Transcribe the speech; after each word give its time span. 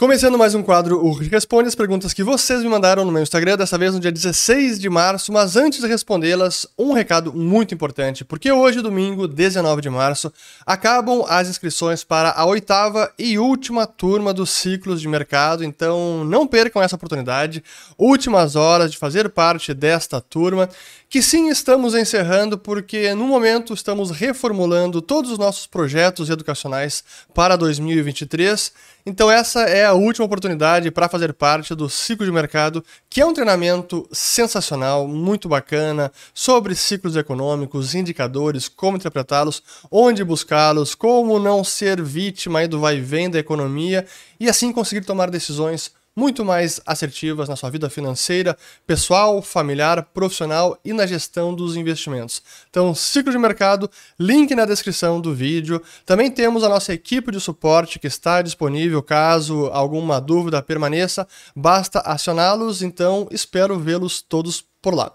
Começando 0.00 0.38
mais 0.38 0.54
um 0.54 0.62
quadro, 0.62 1.04
o 1.04 1.12
Responde 1.12 1.68
as 1.68 1.74
perguntas 1.74 2.14
que 2.14 2.24
vocês 2.24 2.62
me 2.62 2.70
mandaram 2.70 3.04
no 3.04 3.12
meu 3.12 3.22
Instagram, 3.22 3.58
dessa 3.58 3.76
vez 3.76 3.92
no 3.92 4.00
dia 4.00 4.10
16 4.10 4.80
de 4.80 4.88
março, 4.88 5.30
mas 5.30 5.56
antes 5.56 5.78
de 5.78 5.86
respondê-las, 5.86 6.66
um 6.78 6.94
recado 6.94 7.34
muito 7.34 7.74
importante, 7.74 8.24
porque 8.24 8.50
hoje, 8.50 8.80
domingo, 8.80 9.28
19 9.28 9.82
de 9.82 9.90
março, 9.90 10.32
acabam 10.64 11.26
as 11.28 11.50
inscrições 11.50 12.02
para 12.02 12.30
a 12.30 12.46
oitava 12.46 13.12
e 13.18 13.38
última 13.38 13.86
turma 13.86 14.32
dos 14.32 14.48
ciclos 14.48 15.02
de 15.02 15.06
mercado, 15.06 15.62
então 15.62 16.24
não 16.24 16.46
percam 16.46 16.80
essa 16.80 16.96
oportunidade, 16.96 17.62
últimas 17.98 18.56
horas 18.56 18.90
de 18.90 18.96
fazer 18.96 19.28
parte 19.28 19.74
desta 19.74 20.18
turma, 20.18 20.66
que 21.10 21.20
sim 21.20 21.50
estamos 21.50 21.94
encerrando 21.94 22.56
porque 22.56 23.12
no 23.12 23.26
momento 23.26 23.74
estamos 23.74 24.10
reformulando 24.12 25.02
todos 25.02 25.30
os 25.30 25.36
nossos 25.36 25.66
projetos 25.66 26.30
educacionais 26.30 27.04
para 27.34 27.54
2023 27.54 28.72
então 29.04 29.30
essa 29.30 29.62
é 29.62 29.89
a 29.90 29.94
última 29.94 30.24
oportunidade 30.24 30.90
para 30.90 31.08
fazer 31.08 31.32
parte 31.32 31.74
do 31.74 31.90
ciclo 31.90 32.24
de 32.24 32.32
mercado, 32.32 32.84
que 33.08 33.20
é 33.20 33.26
um 33.26 33.34
treinamento 33.34 34.08
sensacional, 34.12 35.06
muito 35.06 35.48
bacana, 35.48 36.12
sobre 36.32 36.74
ciclos 36.74 37.16
econômicos, 37.16 37.94
indicadores, 37.94 38.68
como 38.68 38.96
interpretá-los, 38.96 39.62
onde 39.90 40.22
buscá-los, 40.22 40.94
como 40.94 41.38
não 41.38 41.64
ser 41.64 42.00
vítima 42.00 42.66
do 42.68 42.80
vai 42.80 42.98
e 42.98 43.00
vem 43.00 43.28
da 43.28 43.38
economia 43.38 44.06
e 44.38 44.48
assim 44.48 44.72
conseguir 44.72 45.04
tomar 45.04 45.30
decisões 45.30 45.92
muito 46.14 46.44
mais 46.44 46.80
assertivas 46.84 47.48
na 47.48 47.56
sua 47.56 47.70
vida 47.70 47.88
financeira, 47.88 48.56
pessoal, 48.86 49.40
familiar, 49.42 50.02
profissional 50.12 50.78
e 50.84 50.92
na 50.92 51.06
gestão 51.06 51.54
dos 51.54 51.76
investimentos. 51.76 52.42
Então, 52.68 52.94
ciclo 52.94 53.32
de 53.32 53.38
mercado, 53.38 53.90
link 54.18 54.54
na 54.54 54.64
descrição 54.64 55.20
do 55.20 55.34
vídeo. 55.34 55.82
Também 56.04 56.30
temos 56.30 56.64
a 56.64 56.68
nossa 56.68 56.92
equipe 56.92 57.30
de 57.30 57.40
suporte 57.40 57.98
que 57.98 58.06
está 58.06 58.42
disponível 58.42 59.02
caso 59.02 59.66
alguma 59.72 60.20
dúvida 60.20 60.62
permaneça, 60.62 61.26
basta 61.54 62.00
acioná-los, 62.00 62.82
então 62.82 63.28
espero 63.30 63.78
vê-los 63.78 64.20
todos 64.20 64.64
por 64.82 64.94
lá. 64.94 65.12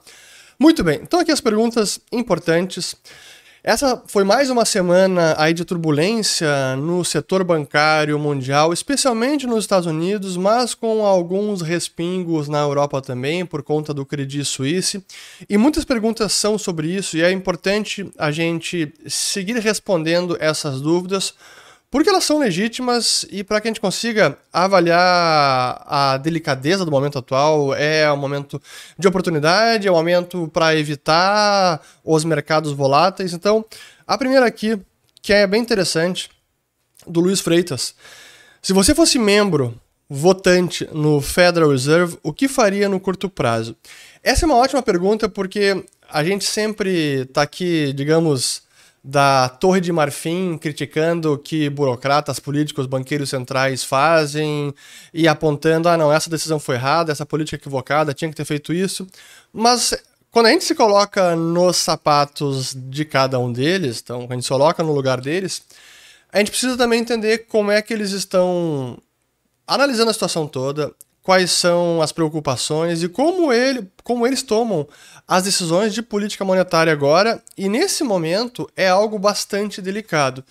Muito 0.58 0.84
bem, 0.84 1.02
então 1.02 1.20
aqui 1.20 1.32
as 1.32 1.42
perguntas 1.42 2.00
importantes. 2.12 2.96
Essa 3.68 4.00
foi 4.06 4.24
mais 4.24 4.52
uma 4.52 4.64
semana 4.64 5.34
aí 5.40 5.52
de 5.52 5.66
turbulência 5.66 6.76
no 6.76 7.04
setor 7.04 7.44
bancário 7.44 8.20
mundial, 8.20 8.72
especialmente 8.72 9.48
nos 9.48 9.64
Estados 9.64 9.88
Unidos, 9.88 10.38
mas 10.38 10.76
com 10.76 11.04
alguns 11.04 11.64
respingos 11.64 12.48
na 12.48 12.60
Europa 12.60 13.02
também, 13.02 13.44
por 13.44 13.64
conta 13.64 13.92
do 13.92 14.06
Credit 14.06 14.46
Suisse. 14.46 15.04
E 15.50 15.58
muitas 15.58 15.84
perguntas 15.84 16.32
são 16.34 16.60
sobre 16.60 16.90
isso, 16.90 17.18
e 17.18 17.24
é 17.24 17.32
importante 17.32 18.08
a 18.20 18.30
gente 18.30 18.94
seguir 19.08 19.58
respondendo 19.58 20.38
essas 20.40 20.80
dúvidas 20.80 21.34
porque 21.96 22.10
elas 22.10 22.26
são 22.26 22.40
legítimas 22.40 23.26
e 23.32 23.42
para 23.42 23.62
que 23.62 23.70
a 23.70 23.70
gente 23.70 23.80
consiga 23.80 24.38
avaliar 24.52 25.82
a 25.88 26.18
delicadeza 26.18 26.84
do 26.84 26.92
momento 26.92 27.18
atual, 27.18 27.74
é 27.74 28.12
um 28.12 28.18
momento 28.18 28.62
de 29.00 29.08
oportunidade, 29.08 29.88
é 29.88 29.92
um 29.92 29.96
momento 29.96 30.50
para 30.50 30.76
evitar 30.76 31.82
os 32.04 32.26
mercados 32.26 32.74
voláteis. 32.74 33.32
Então, 33.32 33.64
a 34.06 34.18
primeira 34.18 34.46
aqui, 34.46 34.78
que 35.22 35.32
é 35.32 35.48
bem 35.48 35.62
interessante, 35.62 36.30
do 37.08 37.22
Luiz 37.22 37.40
Freitas. 37.40 37.96
Se 38.62 38.74
você 38.74 38.94
fosse 38.94 39.18
membro 39.18 39.80
votante 40.09 40.86
no 40.92 41.22
Federal 41.22 41.70
Reserve, 41.70 42.18
o 42.22 42.34
que 42.34 42.50
faria 42.50 42.90
no 42.90 43.00
curto 43.00 43.30
prazo? 43.30 43.74
Essa 44.22 44.44
é 44.44 44.48
uma 44.48 44.58
ótima 44.58 44.84
pergunta 44.84 45.30
porque 45.30 45.86
a 46.09 46.26
gente 46.26 46.44
sempre 46.44 47.22
está 47.22 47.44
aqui, 47.44 47.94
digamos, 47.94 48.65
da 49.08 49.48
Torre 49.48 49.80
de 49.80 49.92
Marfim 49.92 50.58
criticando 50.58 51.34
o 51.34 51.38
que 51.38 51.70
burocratas, 51.70 52.39
políticos, 52.39 52.88
banqueiros 52.88 53.30
centrais 53.30 53.84
fazem 53.84 54.73
e 55.14 55.28
apontando, 55.28 55.88
ah, 55.88 55.95
não, 55.95 56.12
essa 56.12 56.28
decisão 56.28 56.59
foi 56.59 56.73
errada, 56.73 57.12
essa 57.12 57.23
política 57.23 57.56
equivocada, 57.56 58.16
tinha 58.16 58.31
que 58.31 58.36
ter 58.36 58.45
feito 58.45 58.73
isso. 58.73 59.06
Mas 59.53 59.95
quando 60.31 60.47
a 60.47 60.50
gente 60.50 60.66
se 60.66 60.73
coloca 60.73 61.36
nos 61.36 61.78
sapatos 61.78 62.73
de 62.75 63.06
cada 63.06 63.38
um 63.38 63.53
deles, 63.53 64.02
então 64.03 64.25
a 64.28 64.34
gente 64.34 64.44
se 64.44 64.50
coloca 64.50 64.81
no 64.81 64.91
lugar 64.91 65.22
deles, 65.22 65.62
a 66.34 66.40
gente 66.40 66.50
precisa 66.50 66.75
também 66.75 67.00
entender 67.00 67.46
como 67.47 67.69
é 67.69 67.84
que 67.84 67.94
eles 67.94 68.09
estão 68.09 68.97
analisando 69.68 70.09
a 70.09 70.13
situação 70.13 70.47
toda, 70.47 70.91
quais 71.25 71.50
são 71.50 72.03
as 72.03 72.12
preocupações 72.12 73.02
e 73.02 73.09
como, 73.09 73.52
ele, 73.52 73.90
como 74.03 74.28
eles 74.28 74.44
tomam 74.44 74.88
as 75.28 75.44
decisões 75.44 75.91
de 75.91 76.03
política 76.03 76.46
monetária 76.46 76.94
agora, 76.94 77.41
e 77.58 77.68
nesse 77.68 78.03
momento 78.03 78.69
é 78.78 78.88
algo 78.88 79.18
bastante 79.18 79.81
delicado. 79.81 80.46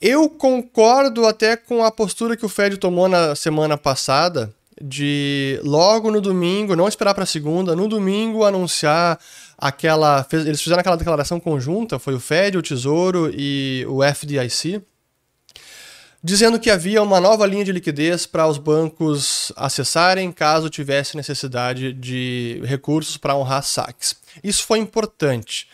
Eu 0.00 0.30
concordo 0.30 1.26
até 1.26 1.56
com 1.56 1.82
a 1.82 1.90
postura 1.90 2.36
que 2.36 2.46
o 2.46 2.48
Fed 2.48 2.76
tomou 2.76 3.08
na 3.08 3.34
semana 3.34 3.76
passada, 3.76 4.54
de 4.80 5.58
logo 5.64 6.08
no 6.12 6.20
domingo, 6.20 6.76
não 6.76 6.86
esperar 6.86 7.12
para 7.12 7.26
segunda, 7.26 7.74
no 7.74 7.88
domingo 7.88 8.44
anunciar 8.44 9.18
aquela. 9.58 10.24
Eles 10.32 10.62
fizeram 10.62 10.80
aquela 10.80 10.98
declaração 10.98 11.40
conjunta, 11.40 11.98
foi 11.98 12.14
o 12.14 12.20
Fed, 12.20 12.58
o 12.58 12.62
Tesouro 12.62 13.32
e 13.34 13.84
o 13.88 14.04
FDIC 14.04 14.84
dizendo 16.26 16.58
que 16.58 16.68
havia 16.68 17.00
uma 17.00 17.20
nova 17.20 17.46
linha 17.46 17.64
de 17.64 17.70
liquidez 17.70 18.26
para 18.26 18.48
os 18.48 18.58
bancos 18.58 19.52
acessarem 19.54 20.32
caso 20.32 20.68
tivesse 20.68 21.16
necessidade 21.16 21.92
de 21.92 22.60
recursos 22.64 23.16
para 23.16 23.36
honrar 23.36 23.62
saques. 23.62 24.16
Isso 24.42 24.64
foi 24.64 24.80
importante. 24.80 25.68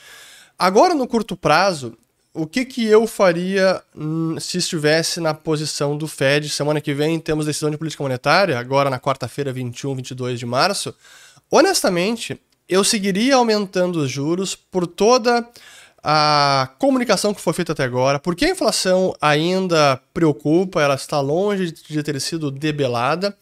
Agora, 0.58 0.94
no 0.94 1.08
curto 1.08 1.38
prazo, 1.38 1.96
o 2.34 2.46
que, 2.46 2.66
que 2.66 2.84
eu 2.84 3.06
faria 3.06 3.82
hum, 3.96 4.38
se 4.38 4.58
estivesse 4.58 5.20
na 5.20 5.32
posição 5.32 5.96
do 5.96 6.06
Fed? 6.06 6.50
Semana 6.50 6.82
que 6.82 6.92
vem 6.92 7.19
temos 7.19 7.46
decisão 7.46 7.70
de 7.70 7.78
política 7.78 8.02
monetária, 8.02 8.58
agora 8.58 8.90
na 8.90 9.00
quarta-feira, 9.00 9.54
21, 9.54 9.96
22 9.96 10.38
de 10.38 10.44
março. 10.44 10.94
Honestamente, 11.50 12.38
eu 12.69 12.84
seguiria 12.84 13.36
aumentando 13.36 14.00
os 14.00 14.10
juros 14.10 14.54
por 14.54 14.86
toda 14.86 15.48
a 16.02 16.70
comunicação 16.78 17.32
que 17.32 17.40
foi 17.40 17.52
feita 17.52 17.72
até 17.72 17.84
agora, 17.84 18.18
porque 18.18 18.44
a 18.44 18.50
inflação 18.50 19.14
ainda 19.20 20.00
preocupa, 20.12 20.82
ela 20.82 20.94
está 20.94 21.20
longe 21.20 21.70
de 21.70 22.02
ter 22.02 22.20
sido 22.20 22.50
debelada, 22.50 23.36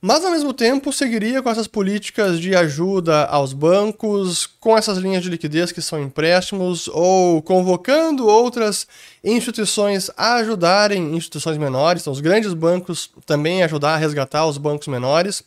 mas 0.00 0.24
ao 0.24 0.30
mesmo 0.30 0.52
tempo 0.52 0.92
seguiria 0.92 1.42
com 1.42 1.50
essas 1.50 1.66
políticas 1.66 2.38
de 2.38 2.54
ajuda 2.54 3.24
aos 3.24 3.52
bancos, 3.52 4.46
com 4.60 4.76
essas 4.76 4.98
linhas 4.98 5.22
de 5.22 5.30
liquidez 5.30 5.72
que 5.72 5.82
são 5.82 6.00
empréstimos, 6.00 6.88
ou 6.88 7.42
convocando 7.42 8.26
outras 8.28 8.86
instituições 9.24 10.08
a 10.16 10.34
ajudarem 10.34 11.16
instituições 11.16 11.58
menores, 11.58 12.02
então 12.02 12.12
os 12.12 12.20
grandes 12.20 12.52
bancos 12.54 13.10
também 13.26 13.64
ajudar 13.64 13.94
a 13.94 13.96
resgatar 13.96 14.46
os 14.46 14.58
bancos 14.58 14.86
menores. 14.86 15.42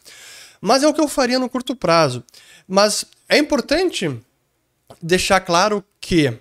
Mas 0.60 0.84
é 0.84 0.88
o 0.88 0.94
que 0.94 1.02
eu 1.02 1.08
faria 1.08 1.40
no 1.40 1.50
curto 1.50 1.76
prazo. 1.76 2.24
Mas 2.68 3.06
é 3.28 3.38
importante 3.38 4.22
deixar 5.02 5.42
claro 5.42 5.84
que 6.00 6.40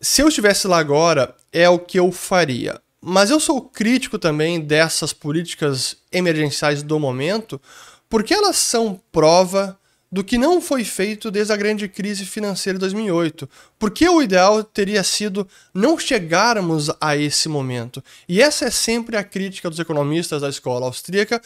se 0.00 0.20
eu 0.20 0.28
estivesse 0.28 0.66
lá 0.66 0.78
agora, 0.78 1.34
é 1.52 1.68
o 1.68 1.78
que 1.78 1.98
eu 1.98 2.12
faria. 2.12 2.80
Mas 3.00 3.30
eu 3.30 3.40
sou 3.40 3.62
crítico 3.62 4.18
também 4.18 4.60
dessas 4.60 5.12
políticas 5.12 5.96
emergenciais 6.12 6.82
do 6.82 6.98
momento, 6.98 7.60
porque 8.08 8.34
elas 8.34 8.56
são 8.56 9.00
prova 9.10 9.78
do 10.14 10.22
que 10.22 10.38
não 10.38 10.60
foi 10.60 10.84
feito 10.84 11.28
desde 11.28 11.52
a 11.52 11.56
grande 11.56 11.88
crise 11.88 12.24
financeira 12.24 12.78
de 12.78 12.80
2008. 12.80 13.48
Porque 13.78 14.08
o 14.08 14.22
ideal 14.22 14.62
teria 14.62 15.02
sido 15.02 15.48
não 15.74 15.98
chegarmos 15.98 16.88
a 17.00 17.16
esse 17.16 17.48
momento. 17.48 18.00
E 18.28 18.40
essa 18.40 18.66
é 18.66 18.70
sempre 18.70 19.16
a 19.16 19.24
crítica 19.24 19.68
dos 19.68 19.80
economistas 19.80 20.42
da 20.42 20.48
escola 20.48 20.86
austríaca, 20.86 21.42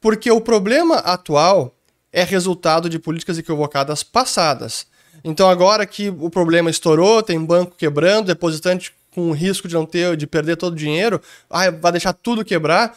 porque 0.00 0.30
o 0.30 0.40
problema 0.40 0.96
atual 0.96 1.74
é 2.12 2.22
resultado 2.22 2.90
de 2.90 2.98
políticas 2.98 3.38
equivocadas 3.38 4.02
passadas. 4.02 4.86
Então 5.22 5.48
agora 5.48 5.86
que 5.86 6.08
o 6.08 6.30
problema 6.30 6.70
estourou, 6.70 7.22
tem 7.22 7.42
banco 7.44 7.76
quebrando, 7.76 8.26
depositante 8.26 8.92
com 9.14 9.32
risco 9.32 9.68
de 9.68 9.74
não 9.74 9.84
ter, 9.84 10.16
de 10.16 10.26
perder 10.26 10.56
todo 10.56 10.72
o 10.72 10.76
dinheiro, 10.76 11.20
ah, 11.48 11.70
vai 11.70 11.92
deixar 11.92 12.12
tudo 12.12 12.44
quebrar. 12.44 12.96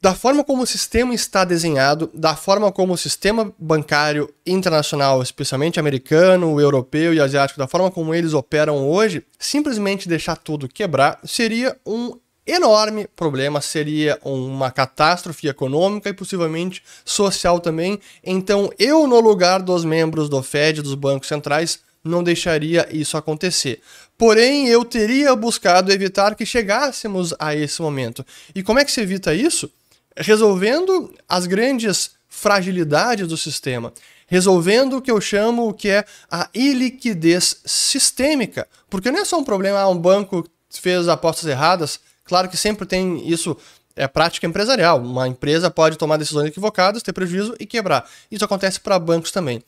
Da 0.00 0.14
forma 0.14 0.42
como 0.42 0.64
o 0.64 0.66
sistema 0.66 1.14
está 1.14 1.44
desenhado, 1.44 2.10
da 2.12 2.34
forma 2.34 2.72
como 2.72 2.92
o 2.92 2.96
sistema 2.96 3.54
bancário 3.56 4.28
internacional, 4.44 5.22
especialmente 5.22 5.78
americano, 5.78 6.60
europeu 6.60 7.14
e 7.14 7.20
asiático, 7.20 7.60
da 7.60 7.68
forma 7.68 7.88
como 7.88 8.12
eles 8.12 8.34
operam 8.34 8.88
hoje, 8.88 9.24
simplesmente 9.38 10.08
deixar 10.08 10.34
tudo 10.36 10.66
quebrar 10.66 11.20
seria 11.24 11.76
um 11.86 12.18
enorme 12.46 13.06
problema, 13.14 13.60
seria 13.60 14.18
uma 14.22 14.70
catástrofe 14.70 15.48
econômica 15.48 16.08
e 16.08 16.14
possivelmente 16.14 16.82
social 17.04 17.60
também. 17.60 18.00
Então, 18.22 18.70
eu, 18.78 19.06
no 19.06 19.20
lugar 19.20 19.62
dos 19.62 19.84
membros 19.84 20.28
do 20.28 20.42
Fed, 20.42 20.82
dos 20.82 20.94
bancos 20.94 21.28
centrais, 21.28 21.80
não 22.04 22.22
deixaria 22.22 22.88
isso 22.90 23.16
acontecer. 23.16 23.80
Porém, 24.18 24.68
eu 24.68 24.84
teria 24.84 25.34
buscado 25.34 25.92
evitar 25.92 26.34
que 26.34 26.44
chegássemos 26.44 27.34
a 27.38 27.54
esse 27.54 27.80
momento. 27.80 28.24
E 28.54 28.62
como 28.62 28.78
é 28.78 28.84
que 28.84 28.92
se 28.92 29.00
evita 29.00 29.34
isso? 29.34 29.70
Resolvendo 30.16 31.14
as 31.28 31.46
grandes 31.46 32.10
fragilidades 32.28 33.28
do 33.28 33.36
sistema, 33.36 33.92
resolvendo 34.26 34.96
o 34.96 35.02
que 35.02 35.10
eu 35.10 35.20
chamo 35.20 35.72
que 35.74 35.88
é 35.88 36.04
a 36.30 36.48
iliquidez 36.54 37.58
sistêmica. 37.64 38.66
Porque 38.88 39.10
não 39.10 39.20
é 39.20 39.24
só 39.24 39.38
um 39.38 39.44
problema, 39.44 39.78
ah, 39.78 39.88
um 39.88 39.98
banco 39.98 40.44
fez 40.70 41.08
apostas 41.08 41.48
erradas, 41.48 42.00
Claro 42.24 42.48
que 42.48 42.56
sempre 42.56 42.86
tem 42.86 43.28
isso 43.28 43.56
É 43.94 44.08
prática 44.08 44.46
empresarial. 44.46 45.00
Uma 45.00 45.28
empresa 45.28 45.70
pode 45.70 45.98
tomar 45.98 46.16
decisões 46.16 46.46
equivocadas, 46.48 47.02
ter 47.02 47.12
prejuízo 47.12 47.54
e 47.60 47.66
quebrar. 47.66 48.08
Isso 48.30 48.44
acontece 48.44 48.80
para 48.80 48.98
bancos 48.98 49.30
também. 49.30 49.62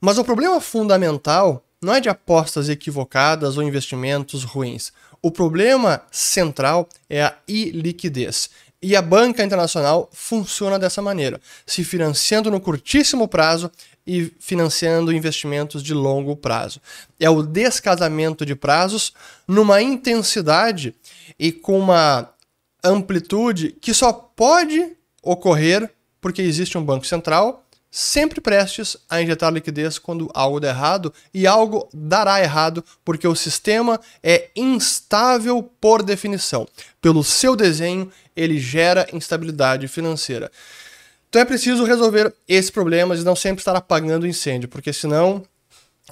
Mas 0.00 0.16
o 0.16 0.24
problema 0.24 0.60
fundamental 0.60 1.64
não 1.82 1.94
é 1.94 2.00
de 2.00 2.08
apostas 2.08 2.68
equivocadas 2.68 3.56
ou 3.56 3.62
investimentos 3.62 4.44
ruins. 4.44 4.92
O 5.20 5.30
problema 5.30 6.02
central 6.10 6.88
é 7.08 7.22
a 7.22 7.34
iliquidez. 7.48 8.48
E 8.80 8.94
a 8.94 9.02
banca 9.02 9.42
internacional 9.42 10.10
funciona 10.12 10.78
dessa 10.78 11.00
maneira, 11.00 11.40
se 11.66 11.82
financiando 11.82 12.50
no 12.50 12.60
curtíssimo 12.60 13.26
prazo 13.26 13.70
e 14.06 14.32
financiando 14.38 15.12
investimentos 15.12 15.82
de 15.82 15.94
longo 15.94 16.36
prazo. 16.36 16.80
É 17.18 17.28
o 17.30 17.42
descasamento 17.42 18.44
de 18.44 18.54
prazos 18.54 19.12
numa 19.48 19.80
intensidade 19.80 20.94
e 21.38 21.50
com 21.52 21.78
uma 21.78 22.30
amplitude 22.82 23.76
que 23.80 23.94
só 23.94 24.12
pode 24.12 24.96
ocorrer 25.22 25.90
porque 26.20 26.42
existe 26.42 26.76
um 26.76 26.84
banco 26.84 27.06
central 27.06 27.64
sempre 27.94 28.40
prestes 28.40 28.96
a 29.08 29.22
injetar 29.22 29.52
liquidez 29.52 30.00
quando 30.00 30.28
algo 30.34 30.58
der 30.58 30.70
errado 30.70 31.14
e 31.32 31.46
algo 31.46 31.88
dará 31.94 32.42
errado 32.42 32.84
porque 33.04 33.28
o 33.28 33.36
sistema 33.36 34.00
é 34.20 34.50
instável 34.56 35.62
por 35.80 36.02
definição. 36.02 36.66
Pelo 37.00 37.22
seu 37.22 37.54
desenho, 37.54 38.10
ele 38.34 38.58
gera 38.58 39.06
instabilidade 39.12 39.86
financeira. 39.86 40.50
Então 41.34 41.42
é 41.42 41.44
preciso 41.44 41.82
resolver 41.82 42.32
esses 42.46 42.70
problemas 42.70 43.18
e 43.18 43.24
não 43.24 43.34
sempre 43.34 43.60
estar 43.60 43.74
apagando 43.74 44.22
o 44.22 44.26
incêndio, 44.28 44.68
porque 44.68 44.92
senão 44.92 45.42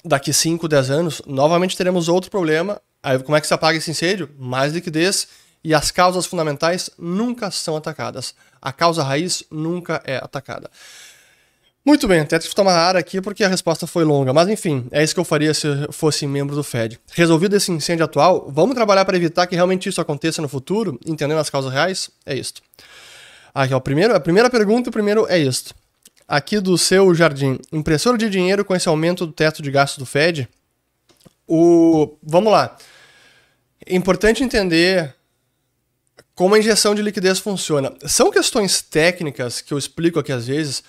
daqui 0.05 0.33
5, 0.33 0.67
10 0.67 0.91
anos, 0.91 1.23
novamente 1.25 1.77
teremos 1.77 2.09
outro 2.09 2.29
problema. 2.29 2.83
Aí 3.01 3.17
como 3.21 3.37
é 3.37 3.41
que 3.41 3.47
se 3.47 3.55
apaga 3.55 3.79
esse 3.79 3.89
incêndio? 3.89 4.29
Mais 4.37 4.73
liquidez 4.73 5.29
e 5.63 5.73
as 5.73 5.93
causas 5.93 6.27
fundamentais 6.27 6.91
nunca 6.99 7.53
são 7.53 7.77
atacadas. 7.77 8.35
A 8.61 8.73
causa 8.73 9.05
raiz 9.05 9.45
nunca 9.49 10.03
é 10.05 10.17
atacada. 10.17 10.69
Muito 11.85 12.09
bem, 12.09 12.19
até 12.19 12.37
tive 12.41 12.49
que 12.49 12.57
tomar 12.57 12.75
ar 12.75 12.97
aqui 12.97 13.21
porque 13.21 13.45
a 13.45 13.49
resposta 13.49 13.87
foi 13.87 14.03
longa, 14.03 14.33
mas 14.33 14.49
enfim, 14.49 14.89
é 14.91 15.05
isso 15.05 15.15
que 15.15 15.21
eu 15.21 15.25
faria 15.25 15.55
se 15.55 15.69
eu 15.69 15.93
fosse 15.93 16.27
membro 16.27 16.57
do 16.57 16.65
Fed. 16.65 16.99
Resolvido 17.13 17.55
esse 17.55 17.71
incêndio 17.71 18.05
atual, 18.05 18.51
vamos 18.51 18.75
trabalhar 18.75 19.05
para 19.05 19.17
evitar 19.17 19.47
que 19.47 19.55
realmente 19.55 19.89
isso 19.89 20.01
aconteça 20.01 20.43
no 20.43 20.49
futuro, 20.49 20.99
entendendo 21.07 21.39
as 21.39 21.49
causas 21.49 21.73
reais? 21.73 22.11
É 22.27 22.35
isto. 22.35 22.61
Aqui, 23.55 23.75
ó, 23.75 23.81
primeiro, 23.81 24.15
a 24.15 24.21
primeira 24.21 24.49
pergunta, 24.49 24.89
o 24.89 24.93
primeiro 24.93 25.27
é 25.29 25.39
isto. 25.39 25.75
Aqui 26.27 26.59
do 26.59 26.79
seu 26.79 27.15
jardim, 27.15 27.59
impressora 27.71 28.17
de 28.17 28.31
dinheiro 28.31 28.65
com 28.65 28.75
esse 28.75 28.89
aumento 28.89 29.27
do 29.27 29.33
teto 29.33 29.61
de 29.61 29.71
gastos 29.71 29.99
do 29.99 30.07
Fed? 30.07 30.49
O, 31.47 32.17
vamos 32.23 32.51
lá. 32.51 32.77
É 33.85 33.95
importante 33.95 34.43
entender 34.43 35.15
como 36.35 36.55
a 36.55 36.59
injeção 36.59 36.95
de 36.95 37.03
liquidez 37.03 37.39
funciona. 37.39 37.93
São 38.07 38.31
questões 38.31 38.81
técnicas 38.81 39.61
que 39.61 39.75
eu 39.75 39.79
explico 39.79 40.19
aqui 40.19 40.33
às 40.33 40.47
vezes, 40.47 40.83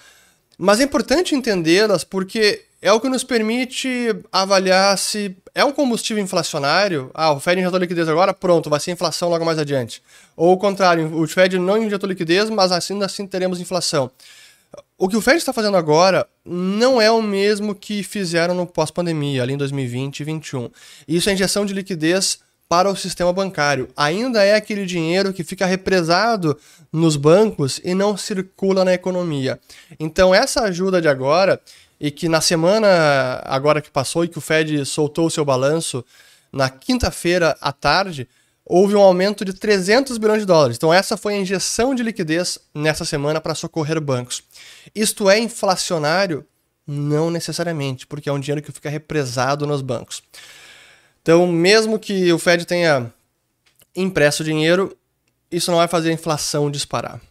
mas 0.58 0.80
é 0.80 0.84
importante 0.84 1.36
entendê-las 1.36 2.04
porque 2.04 2.64
é 2.84 2.92
o 2.92 3.00
que 3.00 3.08
nos 3.08 3.24
permite 3.24 4.14
avaliar 4.30 4.98
se 4.98 5.38
é 5.56 5.64
um 5.64 5.72
combustível 5.72 6.22
inflacionário. 6.22 7.10
Ah, 7.14 7.32
o 7.32 7.40
Fed 7.40 7.58
injetou 7.62 7.80
liquidez 7.80 8.10
agora, 8.10 8.34
pronto, 8.34 8.70
vai 8.70 8.78
ser 8.78 8.92
inflação 8.92 9.30
logo 9.30 9.46
mais 9.46 9.58
adiante. 9.58 10.04
Ou 10.36 10.52
o 10.52 10.58
contrário, 10.58 11.18
o 11.18 11.26
Fed 11.26 11.58
não 11.58 11.82
injetou 11.82 12.10
liquidez, 12.10 12.50
mas 12.50 12.74
assim 12.74 13.02
assim 13.02 13.26
teremos 13.26 13.62
inflação. 13.62 14.12
O 14.98 15.08
que 15.08 15.16
o 15.16 15.22
Fed 15.22 15.38
está 15.38 15.54
fazendo 15.54 15.78
agora 15.78 16.28
não 16.44 17.02
é 17.02 17.10
o 17.10 17.22
mesmo 17.22 17.74
que 17.74 18.04
fizeram 18.04 18.54
no 18.54 18.68
pós-pandemia, 18.68 19.44
ali 19.44 19.54
em 19.54 19.58
2020 19.58 20.20
e 20.20 20.26
2021. 20.26 20.70
Isso 21.08 21.30
é 21.30 21.34
injeção 21.34 21.66
de 21.66 21.74
liquidez 21.74 22.40
para 22.68 22.90
o 22.90 22.96
sistema 22.96 23.32
bancário. 23.32 23.88
Ainda 23.96 24.44
é 24.44 24.56
aquele 24.56 24.86
dinheiro 24.86 25.32
que 25.32 25.44
fica 25.44 25.66
represado 25.66 26.58
nos 26.92 27.16
bancos 27.16 27.80
e 27.84 27.94
não 27.94 28.18
circula 28.18 28.84
na 28.84 28.94
economia. 28.94 29.60
Então, 30.00 30.34
essa 30.34 30.62
ajuda 30.62 31.00
de 31.00 31.08
agora, 31.08 31.62
e 32.00 32.12
que 32.12 32.28
na 32.28 32.42
semana 32.42 33.42
agora 33.46 33.82
que 33.82 33.90
passou 33.90 34.24
e 34.24 34.28
que 34.28 34.38
o 34.38 34.42
Fed 34.42 34.86
soltou 34.86 35.28
o 35.28 35.32
seu 35.32 35.46
balanço 35.46 36.04
na 36.52 36.70
quinta-feira 36.70 37.58
à 37.60 37.72
tarde, 37.72 38.28
houve 38.66 38.96
um 38.96 39.02
aumento 39.02 39.44
de 39.44 39.54
300 39.54 40.18
bilhões 40.18 40.42
de 40.42 40.46
dólares. 40.46 40.78
Então, 40.78 40.94
essa 40.94 41.18
foi 41.18 41.34
a 41.34 41.38
injeção 41.38 41.94
de 41.96 42.04
liquidez 42.04 42.60
nessa 42.74 43.04
semana 43.04 43.42
para 43.42 43.56
socorrer 43.56 44.00
bancos. 44.00 44.44
Isto 44.94 45.30
é 45.30 45.40
inflacionário? 45.40 46.46
Não 46.86 47.32
necessariamente, 47.32 48.06
porque 48.06 48.30
é 48.30 48.34
um 48.34 48.40
dinheiro 48.40 48.62
que 48.62 48.72
fica 48.72 48.90
represado 48.90 49.66
nos 49.66 49.82
bancos. 49.82 50.22
Então, 51.22 51.48
mesmo 51.48 51.98
que 51.98 52.32
o 52.32 52.38
Fed 52.38 52.66
tenha 52.66 53.12
impresso 53.96 54.44
dinheiro, 54.44 54.96
isso 55.50 55.72
não 55.72 55.78
vai 55.78 55.88
fazer 55.88 56.10
a 56.10 56.14
inflação 56.14 56.70
disparar. 56.70 57.22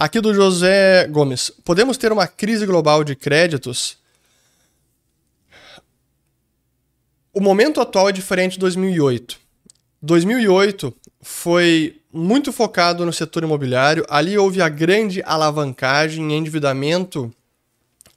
Aqui 0.00 0.20
do 0.20 0.32
José 0.32 1.08
Gomes. 1.08 1.50
Podemos 1.64 1.96
ter 1.96 2.12
uma 2.12 2.28
crise 2.28 2.64
global 2.64 3.02
de 3.02 3.16
créditos? 3.16 3.96
O 7.34 7.40
momento 7.40 7.80
atual 7.80 8.08
é 8.08 8.12
diferente 8.12 8.52
de 8.52 8.60
2008. 8.60 9.36
2008 10.00 10.94
foi 11.20 12.00
muito 12.12 12.52
focado 12.52 13.04
no 13.04 13.12
setor 13.12 13.42
imobiliário. 13.42 14.06
Ali 14.08 14.38
houve 14.38 14.62
a 14.62 14.68
grande 14.68 15.20
alavancagem 15.26 16.30
e 16.30 16.36
endividamento 16.36 17.34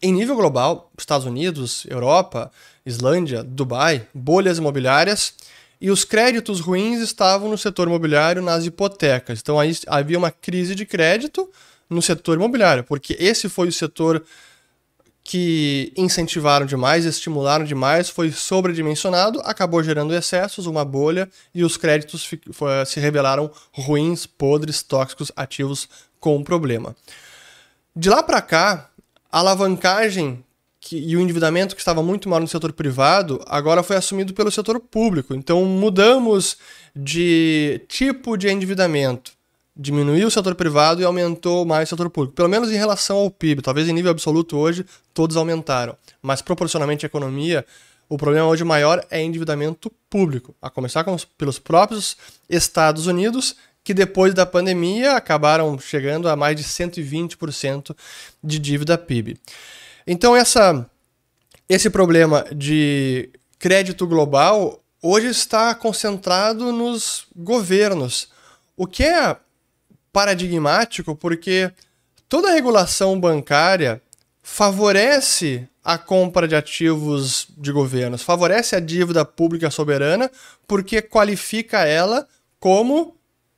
em 0.04 0.13
nível 0.13 0.36
global, 0.36 0.92
Estados 0.95 1.25
Unidos, 1.25 1.88
Europa, 1.89 2.51
Islândia, 2.86 3.42
Dubai, 3.42 4.07
bolhas 4.13 4.60
imobiliárias 4.60 5.33
e 5.81 5.89
os 5.89 6.06
créditos 6.06 6.60
ruins 6.60 7.01
estavam 7.01 7.50
no 7.50 7.57
setor 7.57 7.88
imobiliário 7.88 8.39
nas 8.39 8.68
hipotecas. 8.68 9.39
Então 9.42 9.60
aí 9.60 9.75
havia 9.88 10.19
uma 10.19 10.30
crise 10.30 10.75
de 10.75 10.86
crédito 10.86 11.50
no 11.92 12.02
setor 12.02 12.38
imobiliário, 12.38 12.84
porque 12.86 13.16
esse 13.20 13.50
foi 13.50 13.68
o 13.68 13.72
setor 13.72 14.24
que 15.24 15.94
incentivaram 15.96 16.66
demais, 16.66 17.06
estimularam 17.06 17.64
demais, 17.64 18.10
foi 18.10 18.32
sobredimensionado, 18.32 19.40
acabou 19.44 19.84
gerando 19.84 20.16
excessos, 20.16 20.66
uma 20.66 20.84
bolha 20.84 21.30
e 21.54 21.64
os 21.64 21.78
créditos 21.78 22.28
se 22.88 23.00
revelaram 23.00 23.52
ruins, 23.72 24.26
podres, 24.26 24.82
tóxicos, 24.82 25.32
ativos 25.36 25.88
com 26.20 26.42
problema. 26.44 26.96
De 27.96 28.10
lá 28.10 28.24
para 28.24 28.42
cá, 28.42 28.90
a 29.32 29.40
alavancagem 29.40 30.44
que, 30.80 30.98
e 30.98 31.16
o 31.16 31.20
endividamento 31.20 31.76
que 31.76 31.82
estava 31.82 32.02
muito 32.02 32.28
mal 32.28 32.40
no 32.40 32.48
setor 32.48 32.74
privado 32.74 33.44
agora 33.46 33.84
foi 33.84 33.98
assumido 33.98 34.34
pelo 34.34 34.50
setor 34.50 34.80
público. 34.80 35.36
Então 35.36 35.64
mudamos 35.66 36.58
de 36.96 37.86
tipo 37.88 38.36
de 38.36 38.50
endividamento. 38.50 39.34
Diminuiu 39.75 40.27
o 40.27 40.31
setor 40.31 40.53
privado 40.56 41.01
e 41.01 41.06
aumentou 41.06 41.65
mais 41.65 41.88
o 41.88 41.91
setor 41.91 42.09
público. 42.09 42.35
Pelo 42.35 42.50
menos 42.50 42.71
em 42.71 42.75
relação 42.75 43.18
ao 43.18 43.31
PIB. 43.31 43.61
Talvez 43.61 43.87
em 43.87 43.94
nível 43.94 44.11
absoluto 44.11 44.57
hoje 44.57 44.85
todos 45.13 45.37
aumentaram. 45.37 45.95
Mas 46.21 46.42
proporcionalmente 46.42 47.06
à 47.06 47.07
economia, 47.07 47.66
o 48.09 48.18
problema 48.18 48.47
hoje 48.47 48.63
maior 48.63 49.06
é 49.09 49.21
endividamento 49.21 49.92
público. 50.09 50.54
A 50.61 50.69
começar 50.69 51.04
com, 51.04 51.16
pelos 51.37 51.57
próprios 51.57 52.18
Estados 52.49 53.07
Unidos 53.07 53.56
que 53.83 53.94
depois 53.94 54.33
da 54.33 54.45
pandemia 54.45 55.13
acabaram 55.13 55.78
chegando 55.80 56.30
a 56.30 56.35
mais 56.35 56.56
de 56.56 56.63
120% 56.63 57.95
de 58.44 58.59
dívida 58.59 58.97
PIB. 58.97 59.40
Então 60.06 60.35
essa, 60.35 60.85
esse 61.68 61.90
problema 61.90 62.45
de 62.54 63.30
crédito 63.57 64.06
global 64.06 64.80
hoje 65.01 65.28
está 65.28 65.73
concentrado 65.73 66.71
nos 66.71 67.25
governos, 67.35 68.30
o 68.78 68.85
que 68.85 69.04
é 69.04 69.35
paradigmático 70.11 71.15
porque 71.15 71.71
toda 72.27 72.51
regulação 72.51 73.19
bancária 73.19 74.01
favorece 74.41 75.68
a 75.83 75.97
compra 75.97 76.47
de 76.47 76.56
ativos 76.56 77.47
de 77.57 77.71
governos, 77.71 78.21
favorece 78.21 78.75
a 78.75 78.80
dívida 78.80 79.25
pública 79.25 79.69
soberana 79.69 80.30
porque 80.68 81.01
qualifica 81.01 81.85
ela 81.85 82.27
como 82.59 83.15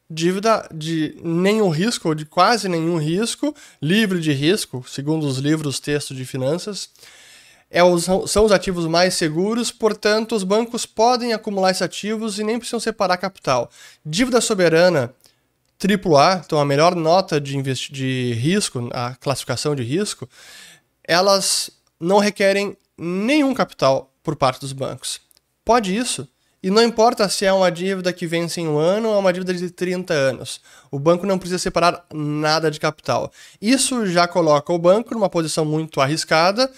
dívida 0.09 0.67
de 0.73 1.17
nenhum 1.23 1.69
risco, 1.69 2.09
ou 2.09 2.15
de 2.15 2.25
quase 2.25 2.69
nenhum 2.69 2.97
risco, 2.97 3.53
livre 3.81 4.19
de 4.19 4.31
risco, 4.31 4.85
segundo 4.87 5.25
os 5.25 5.37
livros 5.39 5.79
texto 5.79 6.13
de 6.13 6.23
finanças. 6.23 6.89
É 7.69 7.83
os, 7.83 8.05
são 8.29 8.45
os 8.45 8.51
ativos 8.51 8.85
mais 8.85 9.15
seguros, 9.15 9.71
portanto, 9.71 10.35
os 10.35 10.43
bancos 10.43 10.85
podem 10.85 11.33
acumular 11.33 11.71
esses 11.71 11.81
ativos 11.81 12.37
e 12.37 12.43
nem 12.43 12.59
precisam 12.59 12.79
separar 12.79 13.17
capital. 13.17 13.71
Dívida 14.05 14.39
soberana 14.39 15.11
AAA, 15.81 16.43
então 16.45 16.59
a 16.59 16.65
melhor 16.65 16.95
nota 16.95 17.39
de, 17.39 17.61
de 17.91 18.33
risco, 18.33 18.89
a 18.93 19.15
classificação 19.15 19.75
de 19.75 19.83
risco, 19.83 20.27
elas 21.03 21.69
não 21.99 22.19
requerem 22.19 22.77
nenhum 22.97 23.53
capital 23.53 24.13
por 24.23 24.35
parte 24.35 24.61
dos 24.61 24.73
bancos. 24.73 25.19
Pode 25.65 25.95
isso? 25.95 26.27
E 26.61 26.69
não 26.69 26.81
importa 26.81 27.27
se 27.27 27.45
é 27.45 27.51
uma 27.51 27.69
dívida 27.69 28.13
que 28.13 28.25
vence 28.25 28.61
em 28.61 28.67
um 28.67 28.77
ano 28.77 29.09
ou 29.09 29.19
uma 29.19 29.33
dívida 29.33 29.53
de 29.53 29.69
30 29.69 30.13
anos. 30.13 30.61
O 30.89 30.97
banco 30.97 31.25
não 31.25 31.37
precisa 31.37 31.59
separar 31.59 32.05
nada 32.13 32.71
de 32.71 32.79
capital. 32.79 33.29
Isso 33.61 34.05
já 34.07 34.29
coloca 34.29 34.71
o 34.71 34.79
banco 34.79 35.13
numa 35.13 35.29
posição 35.29 35.65
muito 35.65 35.99
arriscada 35.99 36.71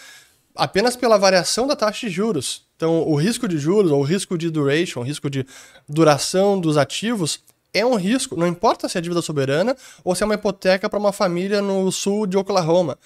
apenas 0.55 0.95
pela 0.95 1.19
variação 1.19 1.67
da 1.67 1.75
taxa 1.75 2.07
de 2.07 2.13
juros. 2.13 2.65
Então, 2.75 3.03
o 3.07 3.15
risco 3.15 3.47
de 3.47 3.59
juros, 3.59 3.91
ou 3.91 3.99
o 3.99 4.03
risco 4.03 4.37
de 4.37 4.49
duration, 4.49 5.01
o 5.01 5.03
risco 5.03 5.29
de 5.29 5.45
duração 5.87 6.59
dos 6.59 6.77
ativos, 6.77 7.41
é 7.75 7.85
um 7.85 7.95
risco, 7.95 8.35
não 8.35 8.47
importa 8.47 8.87
se 8.87 8.97
é 8.97 9.01
dívida 9.01 9.21
soberana 9.21 9.75
ou 10.03 10.15
se 10.15 10.23
é 10.23 10.25
uma 10.25 10.35
hipoteca 10.35 10.89
para 10.89 10.97
uma 10.97 11.11
família 11.11 11.61
no 11.61 11.91
sul 11.91 12.25
de 12.25 12.37
Oklahoma. 12.37 12.97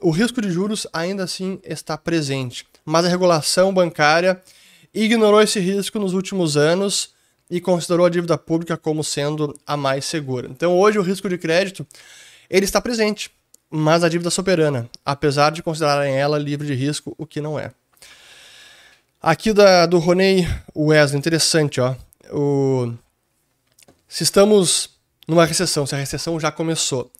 O 0.00 0.10
risco 0.10 0.40
de 0.40 0.50
juros 0.50 0.86
ainda 0.92 1.24
assim 1.24 1.58
está 1.64 1.98
presente, 1.98 2.66
mas 2.84 3.04
a 3.04 3.08
regulação 3.08 3.74
bancária 3.74 4.40
ignorou 4.94 5.42
esse 5.42 5.58
risco 5.58 5.98
nos 5.98 6.12
últimos 6.12 6.56
anos 6.56 7.14
e 7.50 7.60
considerou 7.60 8.06
a 8.06 8.10
dívida 8.10 8.38
pública 8.38 8.76
como 8.76 9.02
sendo 9.02 9.54
a 9.66 9.76
mais 9.76 10.04
segura. 10.04 10.48
Então 10.48 10.78
hoje 10.78 10.98
o 10.98 11.02
risco 11.02 11.28
de 11.28 11.38
crédito 11.38 11.86
ele 12.48 12.64
está 12.64 12.80
presente, 12.80 13.30
mas 13.70 14.04
a 14.04 14.08
dívida 14.08 14.30
soberana, 14.30 14.88
apesar 15.04 15.50
de 15.50 15.62
considerarem 15.62 16.14
ela 16.14 16.38
livre 16.38 16.66
de 16.66 16.74
risco, 16.74 17.14
o 17.18 17.26
que 17.26 17.40
não 17.40 17.58
é. 17.58 17.72
Aqui 19.20 19.52
da, 19.52 19.86
do 19.86 19.98
Roney 19.98 20.46
Wesley, 20.76 21.18
interessante, 21.18 21.80
ó. 21.80 21.96
O, 22.30 22.92
se 24.08 24.22
estamos 24.22 24.90
numa 25.26 25.44
recessão, 25.44 25.86
se 25.86 25.94
a 25.94 25.98
recessão 25.98 26.38
já 26.38 26.50
começou. 26.50 27.10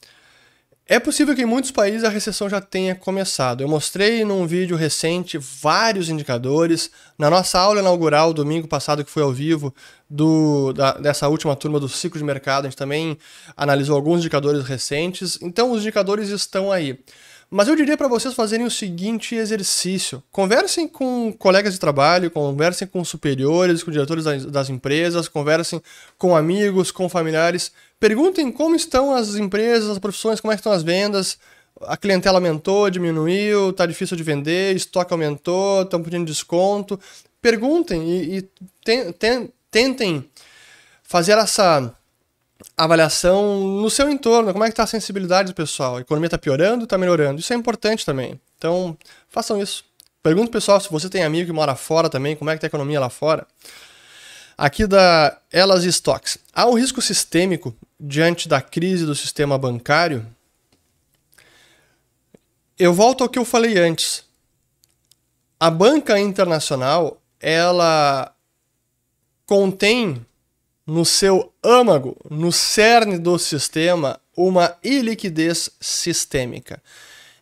É 0.88 1.00
possível 1.00 1.34
que 1.34 1.42
em 1.42 1.46
muitos 1.46 1.72
países 1.72 2.04
a 2.04 2.08
recessão 2.08 2.48
já 2.48 2.60
tenha 2.60 2.94
começado. 2.94 3.60
Eu 3.60 3.66
mostrei 3.66 4.24
num 4.24 4.46
vídeo 4.46 4.76
recente 4.76 5.36
vários 5.36 6.08
indicadores. 6.08 6.92
Na 7.18 7.28
nossa 7.28 7.58
aula 7.58 7.80
inaugural, 7.80 8.32
domingo 8.32 8.68
passado, 8.68 9.04
que 9.04 9.10
foi 9.10 9.24
ao 9.24 9.32
vivo, 9.32 9.74
do, 10.08 10.72
da, 10.72 10.92
dessa 10.92 11.26
última 11.26 11.56
turma 11.56 11.80
do 11.80 11.88
ciclo 11.88 12.20
de 12.20 12.24
mercado, 12.24 12.66
a 12.66 12.68
gente 12.68 12.78
também 12.78 13.18
analisou 13.56 13.96
alguns 13.96 14.20
indicadores 14.20 14.64
recentes. 14.64 15.36
Então, 15.42 15.72
os 15.72 15.80
indicadores 15.80 16.28
estão 16.28 16.70
aí. 16.70 16.96
Mas 17.48 17.68
eu 17.68 17.76
diria 17.76 17.96
para 17.96 18.08
vocês 18.08 18.34
fazerem 18.34 18.66
o 18.66 18.70
seguinte 18.70 19.34
exercício: 19.34 20.22
conversem 20.32 20.88
com 20.88 21.32
colegas 21.32 21.74
de 21.74 21.80
trabalho, 21.80 22.30
conversem 22.30 22.88
com 22.88 23.04
superiores, 23.04 23.82
com 23.82 23.90
diretores 23.90 24.24
das, 24.24 24.68
empresas, 24.68 25.28
conversem 25.28 25.80
com 26.18 26.36
amigos, 26.36 26.90
com 26.90 27.08
familiares. 27.08 27.70
Perguntem 28.00 28.50
como 28.50 28.74
estão 28.74 29.14
as 29.14 29.36
empresas, 29.36 29.90
as 29.90 29.98
profissões, 29.98 30.40
como 30.40 30.52
é 30.52 30.56
estão 30.56 30.72
as 30.72 30.82
vendas. 30.82 31.38
A 31.82 31.96
clientela 31.96 32.38
aumentou, 32.38 32.90
diminuiu, 32.90 33.70
está 33.70 33.86
difícil 33.86 34.16
de 34.16 34.22
vender, 34.22 34.74
estoque 34.74 35.12
aumentou, 35.12 35.82
estão 35.82 36.02
pedindo 36.02 36.24
desconto. 36.24 36.98
Perguntem 37.40 38.02
e, 38.08 38.38
e 38.38 38.42
ten, 38.84 39.12
ten, 39.12 39.52
tentem 39.70 40.28
fazer 41.02 41.38
essa 41.38 41.95
avaliação 42.76 43.60
no 43.60 43.90
seu 43.90 44.10
entorno, 44.10 44.52
como 44.52 44.64
é 44.64 44.68
que 44.68 44.72
está 44.72 44.84
a 44.84 44.86
sensibilidade 44.86 45.52
do 45.52 45.54
pessoal. 45.54 45.96
A 45.96 46.00
economia 46.00 46.26
está 46.26 46.38
piorando, 46.38 46.84
está 46.84 46.96
melhorando. 46.96 47.40
Isso 47.40 47.52
é 47.52 47.56
importante 47.56 48.04
também. 48.04 48.40
Então, 48.56 48.96
façam 49.28 49.60
isso. 49.60 49.84
Pergunta 50.22 50.50
pessoal 50.50 50.80
se 50.80 50.90
você 50.90 51.08
tem 51.08 51.22
amigo 51.22 51.46
que 51.46 51.52
mora 51.52 51.76
fora 51.76 52.08
também, 52.08 52.34
como 52.34 52.50
é 52.50 52.54
que 52.54 52.58
está 52.58 52.66
a 52.66 52.70
economia 52.70 52.98
lá 52.98 53.10
fora. 53.10 53.46
Aqui 54.56 54.86
da 54.86 55.38
Elas 55.52 55.84
Stocks. 55.84 56.38
Há 56.52 56.66
um 56.66 56.74
risco 56.74 57.02
sistêmico 57.02 57.76
diante 58.00 58.48
da 58.48 58.60
crise 58.60 59.04
do 59.04 59.14
sistema 59.14 59.58
bancário? 59.58 60.26
Eu 62.78 62.92
volto 62.92 63.22
ao 63.22 63.28
que 63.28 63.38
eu 63.38 63.44
falei 63.44 63.78
antes. 63.78 64.24
A 65.60 65.70
banca 65.70 66.18
internacional, 66.18 67.20
ela 67.40 68.34
contém 69.46 70.24
no 70.86 71.04
seu 71.04 71.52
âmago, 71.64 72.16
no 72.30 72.52
cerne 72.52 73.18
do 73.18 73.38
sistema, 73.38 74.20
uma 74.36 74.76
iliquidez 74.84 75.70
sistêmica. 75.80 76.80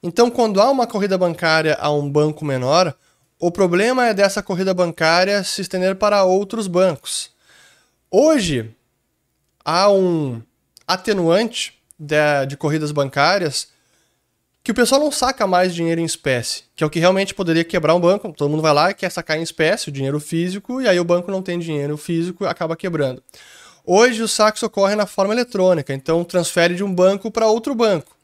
Então, 0.02 0.30
quando 0.30 0.60
há 0.60 0.70
uma 0.70 0.86
corrida 0.86 1.18
bancária 1.18 1.76
a 1.78 1.90
um 1.90 2.10
banco 2.10 2.44
menor, 2.44 2.96
o 3.38 3.50
problema 3.50 4.06
é 4.06 4.14
dessa 4.14 4.42
corrida 4.42 4.72
bancária 4.72 5.44
se 5.44 5.60
estender 5.60 5.96
para 5.96 6.24
outros 6.24 6.66
bancos. 6.66 7.30
Hoje, 8.10 8.74
há 9.64 9.90
um 9.90 10.40
atenuante 10.86 11.78
de, 11.98 12.46
de 12.46 12.56
corridas 12.56 12.92
bancárias 12.92 13.68
que 14.64 14.70
o 14.70 14.74
pessoal 14.74 14.98
não 14.98 15.12
saca 15.12 15.46
mais 15.46 15.74
dinheiro 15.74 16.00
em 16.00 16.04
espécie, 16.04 16.62
que 16.74 16.82
é 16.82 16.86
o 16.86 16.90
que 16.90 16.98
realmente 16.98 17.34
poderia 17.34 17.62
quebrar 17.62 17.94
um 17.94 18.00
banco. 18.00 18.32
Todo 18.32 18.50
mundo 18.50 18.62
vai 18.62 18.72
lá 18.72 18.90
e 18.90 18.94
quer 18.94 19.10
sacar 19.10 19.38
em 19.38 19.42
espécie 19.42 19.90
o 19.90 19.92
dinheiro 19.92 20.18
físico, 20.18 20.80
e 20.80 20.88
aí 20.88 20.98
o 20.98 21.04
banco 21.04 21.30
não 21.30 21.42
tem 21.42 21.58
dinheiro 21.58 21.98
físico 21.98 22.44
e 22.44 22.46
acaba 22.46 22.74
quebrando. 22.74 23.22
Hoje 23.84 24.22
o 24.22 24.26
saque 24.26 24.64
ocorre 24.64 24.94
na 24.94 25.04
forma 25.04 25.34
eletrônica, 25.34 25.92
então 25.92 26.24
transfere 26.24 26.74
de 26.74 26.82
um 26.82 26.92
banco 26.92 27.30
para 27.30 27.46
outro 27.46 27.74
banco. 27.74 28.16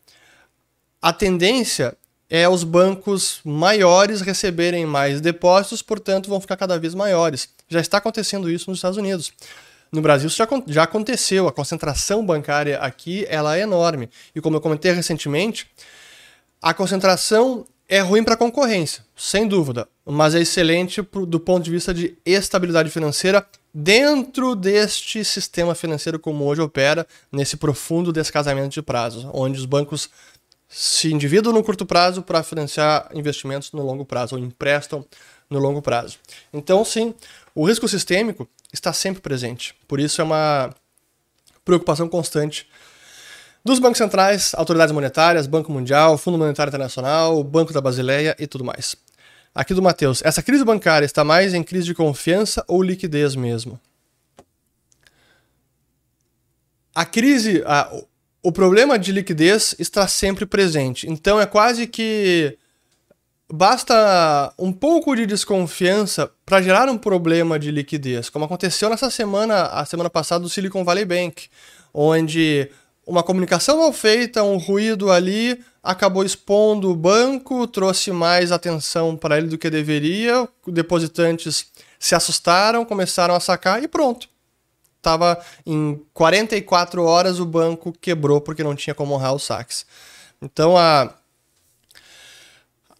A 1.02 1.12
tendência 1.12 1.94
é 2.30 2.48
os 2.48 2.64
bancos 2.64 3.40
maiores 3.44 4.22
receberem 4.22 4.86
mais 4.86 5.20
depósitos, 5.20 5.82
portanto 5.82 6.30
vão 6.30 6.40
ficar 6.40 6.56
cada 6.56 6.78
vez 6.78 6.94
maiores. 6.94 7.50
Já 7.68 7.80
está 7.80 7.98
acontecendo 7.98 8.48
isso 8.50 8.70
nos 8.70 8.78
Estados 8.78 8.96
Unidos. 8.96 9.30
No 9.92 10.00
Brasil 10.00 10.28
isso 10.28 10.38
já, 10.38 10.48
já 10.68 10.84
aconteceu, 10.84 11.46
a 11.46 11.52
concentração 11.52 12.24
bancária 12.24 12.78
aqui 12.78 13.26
ela 13.28 13.58
é 13.58 13.60
enorme. 13.60 14.08
E 14.34 14.40
como 14.40 14.56
eu 14.56 14.60
comentei 14.62 14.92
recentemente, 14.92 15.68
a 16.60 16.74
concentração 16.74 17.66
é 17.88 18.00
ruim 18.00 18.22
para 18.22 18.34
a 18.34 18.36
concorrência, 18.36 19.04
sem 19.16 19.48
dúvida, 19.48 19.88
mas 20.04 20.34
é 20.34 20.40
excelente 20.40 21.02
do 21.02 21.40
ponto 21.40 21.64
de 21.64 21.70
vista 21.70 21.92
de 21.92 22.16
estabilidade 22.24 22.90
financeira 22.90 23.44
dentro 23.72 24.54
deste 24.54 25.24
sistema 25.24 25.74
financeiro 25.74 26.18
como 26.18 26.44
hoje 26.44 26.60
opera, 26.60 27.06
nesse 27.32 27.56
profundo 27.56 28.12
descasamento 28.12 28.68
de 28.68 28.82
prazos, 28.82 29.26
onde 29.32 29.58
os 29.58 29.64
bancos 29.64 30.08
se 30.68 31.12
endividam 31.12 31.52
no 31.52 31.64
curto 31.64 31.84
prazo 31.84 32.22
para 32.22 32.42
financiar 32.44 33.08
investimentos 33.12 33.72
no 33.72 33.82
longo 33.82 34.04
prazo, 34.04 34.36
ou 34.36 34.40
emprestam 34.40 35.04
no 35.48 35.58
longo 35.58 35.82
prazo. 35.82 36.18
Então, 36.52 36.84
sim, 36.84 37.12
o 37.54 37.66
risco 37.66 37.88
sistêmico 37.88 38.48
está 38.72 38.92
sempre 38.92 39.20
presente. 39.20 39.74
Por 39.88 39.98
isso 39.98 40.20
é 40.20 40.24
uma 40.24 40.72
preocupação 41.64 42.08
constante 42.08 42.68
dos 43.64 43.78
bancos 43.78 43.98
centrais, 43.98 44.54
autoridades 44.54 44.92
monetárias, 44.92 45.46
Banco 45.46 45.70
Mundial, 45.72 46.16
Fundo 46.16 46.38
Monetário 46.38 46.70
Internacional, 46.70 47.42
Banco 47.44 47.72
da 47.72 47.80
Basileia 47.80 48.34
e 48.38 48.46
tudo 48.46 48.64
mais. 48.64 48.96
Aqui 49.54 49.74
do 49.74 49.82
Matheus. 49.82 50.22
Essa 50.24 50.42
crise 50.42 50.64
bancária 50.64 51.04
está 51.04 51.24
mais 51.24 51.54
em 51.54 51.62
crise 51.62 51.86
de 51.86 51.94
confiança 51.94 52.64
ou 52.68 52.82
liquidez 52.82 53.34
mesmo? 53.34 53.80
A 56.94 57.04
crise, 57.04 57.62
a, 57.66 57.90
o 58.42 58.52
problema 58.52 58.98
de 58.98 59.12
liquidez 59.12 59.74
está 59.78 60.06
sempre 60.06 60.46
presente. 60.46 61.08
Então 61.08 61.40
é 61.40 61.46
quase 61.46 61.86
que 61.86 62.56
basta 63.52 64.52
um 64.58 64.72
pouco 64.72 65.14
de 65.14 65.26
desconfiança 65.26 66.30
para 66.46 66.62
gerar 66.62 66.88
um 66.88 66.96
problema 66.96 67.58
de 67.58 67.70
liquidez, 67.70 68.30
como 68.30 68.44
aconteceu 68.44 68.88
nessa 68.88 69.10
semana, 69.10 69.62
a 69.66 69.84
semana 69.84 70.08
passada 70.08 70.42
do 70.42 70.48
Silicon 70.48 70.84
Valley 70.84 71.04
Bank, 71.04 71.48
onde 71.92 72.70
uma 73.10 73.24
comunicação 73.24 73.78
mal 73.78 73.92
feita, 73.92 74.40
um 74.40 74.56
ruído 74.56 75.10
ali, 75.10 75.60
acabou 75.82 76.24
expondo 76.24 76.92
o 76.92 76.94
banco, 76.94 77.66
trouxe 77.66 78.12
mais 78.12 78.52
atenção 78.52 79.16
para 79.16 79.36
ele 79.36 79.48
do 79.48 79.58
que 79.58 79.68
deveria, 79.68 80.48
depositantes 80.64 81.66
se 81.98 82.14
assustaram, 82.14 82.84
começaram 82.84 83.34
a 83.34 83.40
sacar 83.40 83.82
e 83.82 83.88
pronto. 83.88 84.28
Tava 85.02 85.44
em 85.66 86.00
44 86.14 87.02
horas 87.02 87.40
o 87.40 87.44
banco 87.44 87.92
quebrou 88.00 88.40
porque 88.40 88.62
não 88.62 88.76
tinha 88.76 88.94
como 88.94 89.14
honrar 89.14 89.34
os 89.34 89.42
saques. 89.42 89.84
Então 90.40 90.76
a 90.76 91.12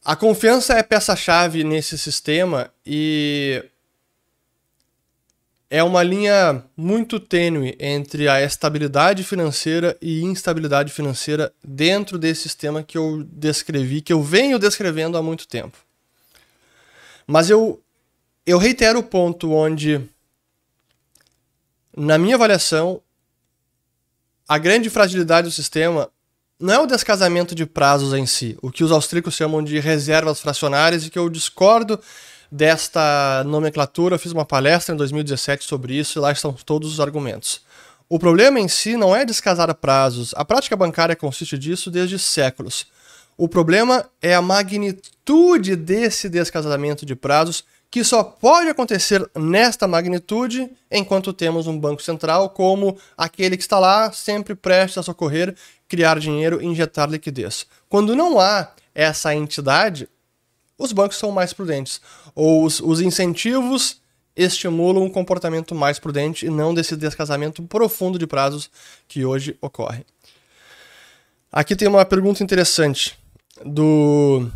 a 0.05 0.17
confiança 0.17 0.75
é 0.75 0.83
peça-chave 0.83 1.63
nesse 1.63 1.97
sistema 1.97 2.69
e 2.85 3.65
é 5.73 5.85
uma 5.85 6.03
linha 6.03 6.65
muito 6.77 7.21
tênue 7.21 7.77
entre 7.79 8.29
a 8.29 8.43
estabilidade 8.43 9.23
financeira 9.23 9.97
e 10.03 10.21
instabilidade 10.25 10.93
financeira 10.93 11.53
dentro 11.63 12.19
desse 12.19 12.43
sistema 12.43 12.83
que 12.83 12.99
eu 12.99 13.23
descrevi, 13.31 14.01
que 14.01 14.13
eu 14.13 14.21
venho 14.21 14.59
descrevendo 14.59 15.17
há 15.17 15.23
muito 15.23 15.47
tempo. 15.47 15.79
Mas 17.25 17.49
eu, 17.49 17.81
eu 18.45 18.59
reitero 18.59 18.99
o 18.99 19.05
ponto 19.05 19.53
onde, 19.53 20.01
na 21.97 22.19
minha 22.19 22.35
avaliação, 22.35 23.01
a 24.49 24.59
grande 24.59 24.91
fragilidade 24.91 25.47
do 25.47 25.53
sistema 25.53 26.11
não 26.59 26.75
é 26.75 26.79
o 26.81 26.87
descasamento 26.87 27.55
de 27.55 27.65
prazos 27.65 28.13
em 28.13 28.27
si, 28.27 28.59
o 28.61 28.73
que 28.73 28.83
os 28.83 28.91
austríacos 28.91 29.35
chamam 29.35 29.63
de 29.63 29.79
reservas 29.79 30.41
fracionárias 30.41 31.07
e 31.07 31.11
que 31.11 31.19
eu 31.19 31.31
discordo 31.31 32.01
desta 32.51 33.45
nomenclatura. 33.45 34.15
Eu 34.15 34.19
fiz 34.19 34.33
uma 34.33 34.45
palestra 34.45 34.95
em 34.95 34.99
2017 34.99 35.65
sobre 35.65 35.95
isso 35.95 36.19
e 36.19 36.21
lá 36.21 36.33
estão 36.33 36.53
todos 36.53 36.93
os 36.93 37.01
argumentos. 37.01 37.63
O 38.09 38.19
problema 38.19 38.59
em 38.59 38.67
si 38.67 38.97
não 38.97 39.15
é 39.15 39.25
descasar 39.25 39.73
prazos. 39.75 40.35
A 40.37 40.45
prática 40.45 40.77
bancária 40.77 41.15
consiste 41.15 41.57
disso 41.57 41.91
desde 41.91 42.19
séculos. 42.19 42.87
O 43.39 43.49
problema 43.49 44.05
é 44.21 44.35
a 44.35 44.43
magnitude 44.43 45.77
desse 45.77 46.29
descasamento 46.29 47.07
de 47.07 47.15
prazos, 47.15 47.65
que 47.91 48.05
só 48.05 48.23
pode 48.23 48.69
acontecer 48.69 49.29
nesta 49.35 49.89
magnitude 49.89 50.71
enquanto 50.91 51.33
temos 51.33 51.67
um 51.67 51.79
banco 51.79 52.03
central 52.03 52.51
como 52.51 52.99
aquele 53.17 53.57
que 53.57 53.63
está 53.63 53.79
lá, 53.79 54.13
sempre 54.13 54.55
prestes 54.55 54.99
a 54.99 55.03
socorrer, 55.03 55.55
criar 55.89 56.19
dinheiro 56.19 56.61
e 56.61 56.67
injetar 56.67 57.09
liquidez. 57.09 57.67
Quando 57.89 58.15
não 58.15 58.39
há 58.39 58.73
essa 58.95 59.35
entidade, 59.35 60.09
os 60.81 60.93
bancos 60.93 61.19
são 61.19 61.31
mais 61.31 61.53
prudentes. 61.53 62.01
Ou 62.35 62.65
os, 62.65 62.81
os 62.81 63.03
incentivos 63.03 64.01
estimulam 64.35 65.05
um 65.05 65.11
comportamento 65.11 65.75
mais 65.75 65.99
prudente 65.99 66.47
e 66.47 66.51
não 66.51 66.73
desse 66.73 66.97
descasamento 66.97 67.63
profundo 67.65 68.19
de 68.19 68.27
prazos 68.27 68.71
que 69.07 69.25
hoje 69.25 69.59
ocorre. 69.61 70.07
Aqui 71.53 71.77
tem 71.77 71.87
uma 71.87 72.05
pergunta 72.07 72.43
interessante 72.43 73.19
do 73.63 74.51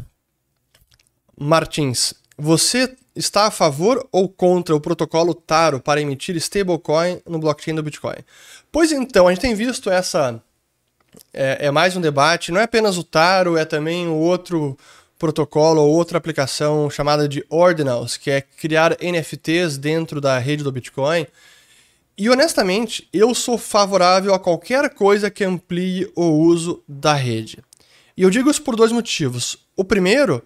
Martins. 1.38 2.14
Você 2.38 2.96
está 3.14 3.46
a 3.46 3.50
favor 3.50 4.08
ou 4.10 4.26
contra 4.26 4.74
o 4.74 4.80
protocolo 4.80 5.34
Taro 5.34 5.78
para 5.78 6.00
emitir 6.00 6.34
stablecoin 6.36 7.20
no 7.26 7.38
blockchain 7.38 7.74
do 7.74 7.82
Bitcoin? 7.82 8.16
Pois 8.72 8.92
então, 8.92 9.28
a 9.28 9.30
gente 9.30 9.42
tem 9.42 9.54
visto 9.54 9.90
essa. 9.90 10.42
É, 11.32 11.66
é 11.66 11.70
mais 11.70 11.96
um 11.96 12.00
debate, 12.00 12.50
não 12.50 12.60
é 12.60 12.64
apenas 12.64 12.96
o 12.96 13.04
Taro, 13.04 13.56
é 13.56 13.64
também 13.64 14.08
o 14.08 14.14
outro 14.14 14.76
protocolo 15.24 15.80
ou 15.80 15.90
outra 15.90 16.18
aplicação 16.18 16.90
chamada 16.90 17.26
de 17.26 17.42
Ordinals, 17.48 18.18
que 18.18 18.30
é 18.30 18.42
criar 18.42 18.94
NFTs 19.00 19.78
dentro 19.78 20.20
da 20.20 20.38
rede 20.38 20.62
do 20.62 20.70
Bitcoin. 20.70 21.26
E 22.18 22.28
honestamente, 22.28 23.08
eu 23.10 23.34
sou 23.34 23.56
favorável 23.56 24.34
a 24.34 24.38
qualquer 24.38 24.90
coisa 24.90 25.30
que 25.30 25.42
amplie 25.42 26.12
o 26.14 26.26
uso 26.26 26.82
da 26.86 27.14
rede. 27.14 27.64
E 28.14 28.22
eu 28.22 28.28
digo 28.28 28.50
isso 28.50 28.60
por 28.60 28.76
dois 28.76 28.92
motivos. 28.92 29.56
O 29.74 29.82
primeiro 29.82 30.42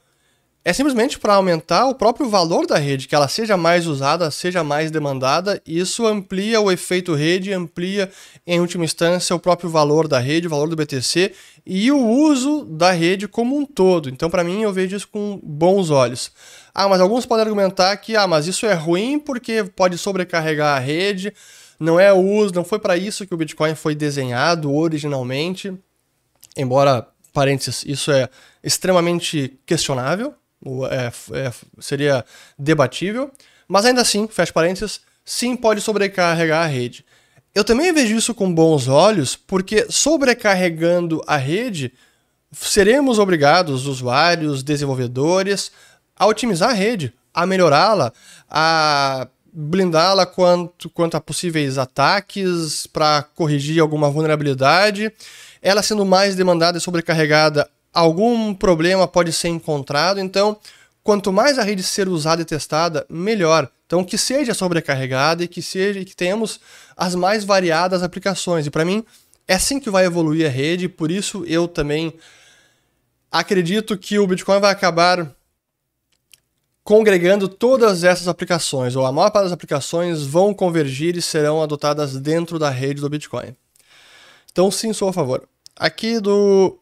é 0.68 0.72
simplesmente 0.74 1.18
para 1.18 1.32
aumentar 1.32 1.86
o 1.86 1.94
próprio 1.94 2.28
valor 2.28 2.66
da 2.66 2.76
rede, 2.76 3.08
que 3.08 3.14
ela 3.14 3.26
seja 3.26 3.56
mais 3.56 3.86
usada, 3.86 4.30
seja 4.30 4.62
mais 4.62 4.90
demandada, 4.90 5.62
e 5.66 5.78
isso 5.78 6.06
amplia 6.06 6.60
o 6.60 6.70
efeito 6.70 7.14
rede, 7.14 7.54
amplia, 7.54 8.10
em 8.46 8.60
última 8.60 8.84
instância, 8.84 9.34
o 9.34 9.38
próprio 9.40 9.70
valor 9.70 10.06
da 10.06 10.18
rede, 10.18 10.46
o 10.46 10.50
valor 10.50 10.68
do 10.68 10.76
BTC 10.76 11.32
e 11.64 11.90
o 11.90 12.06
uso 12.06 12.66
da 12.66 12.90
rede 12.90 13.26
como 13.26 13.56
um 13.56 13.64
todo. 13.64 14.10
Então, 14.10 14.28
para 14.28 14.44
mim, 14.44 14.60
eu 14.60 14.70
vejo 14.70 14.94
isso 14.94 15.08
com 15.08 15.40
bons 15.42 15.88
olhos. 15.88 16.30
Ah, 16.74 16.86
mas 16.86 17.00
alguns 17.00 17.24
podem 17.24 17.44
argumentar 17.44 17.96
que, 17.96 18.14
ah, 18.14 18.26
mas 18.26 18.46
isso 18.46 18.66
é 18.66 18.74
ruim 18.74 19.18
porque 19.18 19.64
pode 19.64 19.96
sobrecarregar 19.96 20.76
a 20.76 20.78
rede, 20.78 21.32
não 21.80 21.98
é 21.98 22.12
o 22.12 22.20
uso, 22.20 22.54
não 22.54 22.62
foi 22.62 22.78
para 22.78 22.94
isso 22.94 23.26
que 23.26 23.32
o 23.32 23.38
Bitcoin 23.38 23.74
foi 23.74 23.94
desenhado 23.94 24.70
originalmente, 24.70 25.72
embora, 26.54 27.08
parênteses, 27.32 27.86
isso 27.86 28.12
é 28.12 28.28
extremamente 28.62 29.58
questionável, 29.64 30.34
é, 30.90 31.12
é, 31.38 31.52
seria 31.80 32.24
debatível, 32.58 33.30
mas 33.66 33.84
ainda 33.84 34.00
assim, 34.00 34.26
fecha 34.26 34.52
parênteses, 34.52 35.00
sim 35.24 35.54
pode 35.54 35.80
sobrecarregar 35.80 36.64
a 36.64 36.66
rede. 36.66 37.04
Eu 37.54 37.64
também 37.64 37.92
vejo 37.92 38.16
isso 38.16 38.34
com 38.34 38.52
bons 38.52 38.88
olhos, 38.88 39.36
porque 39.36 39.86
sobrecarregando 39.90 41.22
a 41.26 41.36
rede, 41.36 41.92
seremos 42.52 43.18
obrigados, 43.18 43.86
usuários, 43.86 44.62
desenvolvedores, 44.62 45.72
a 46.16 46.26
otimizar 46.26 46.70
a 46.70 46.74
rede, 46.74 47.12
a 47.32 47.46
melhorá-la, 47.46 48.12
a 48.48 49.28
blindá-la 49.52 50.26
quanto, 50.26 50.88
quanto 50.90 51.16
a 51.16 51.20
possíveis 51.20 51.78
ataques, 51.78 52.86
para 52.86 53.22
corrigir 53.22 53.80
alguma 53.80 54.10
vulnerabilidade. 54.10 55.12
Ela 55.60 55.82
sendo 55.82 56.04
mais 56.04 56.36
demandada 56.36 56.78
e 56.78 56.80
sobrecarregada, 56.80 57.68
algum 57.92 58.54
problema 58.54 59.06
pode 59.06 59.32
ser 59.32 59.48
encontrado, 59.48 60.20
então 60.20 60.58
quanto 61.02 61.32
mais 61.32 61.58
a 61.58 61.62
rede 61.62 61.82
ser 61.82 62.08
usada 62.08 62.42
e 62.42 62.44
testada, 62.44 63.06
melhor. 63.08 63.70
Então 63.86 64.04
que 64.04 64.18
seja 64.18 64.52
sobrecarregada 64.52 65.44
e 65.44 65.48
que 65.48 65.62
seja 65.62 66.04
que 66.04 66.14
tenhamos 66.14 66.60
as 66.96 67.14
mais 67.14 67.44
variadas 67.44 68.02
aplicações. 68.02 68.66
E 68.66 68.70
para 68.70 68.84
mim 68.84 69.04
é 69.46 69.54
assim 69.54 69.80
que 69.80 69.88
vai 69.88 70.04
evoluir 70.04 70.46
a 70.46 70.50
rede, 70.50 70.88
por 70.88 71.10
isso 71.10 71.44
eu 71.46 71.66
também 71.66 72.12
acredito 73.32 73.96
que 73.96 74.18
o 74.18 74.26
Bitcoin 74.26 74.60
vai 74.60 74.70
acabar 74.70 75.34
congregando 76.84 77.48
todas 77.48 78.02
essas 78.02 78.28
aplicações, 78.28 78.96
ou 78.96 79.04
a 79.04 79.12
maior 79.12 79.30
parte 79.30 79.44
das 79.44 79.52
aplicações 79.52 80.22
vão 80.22 80.54
convergir 80.54 81.16
e 81.16 81.22
serão 81.22 81.62
adotadas 81.62 82.16
dentro 82.16 82.58
da 82.58 82.70
rede 82.70 83.00
do 83.00 83.10
Bitcoin. 83.10 83.54
Então 84.50 84.70
sim, 84.70 84.92
sou 84.92 85.08
a 85.08 85.12
favor. 85.12 85.46
Aqui 85.76 86.18
do 86.18 86.78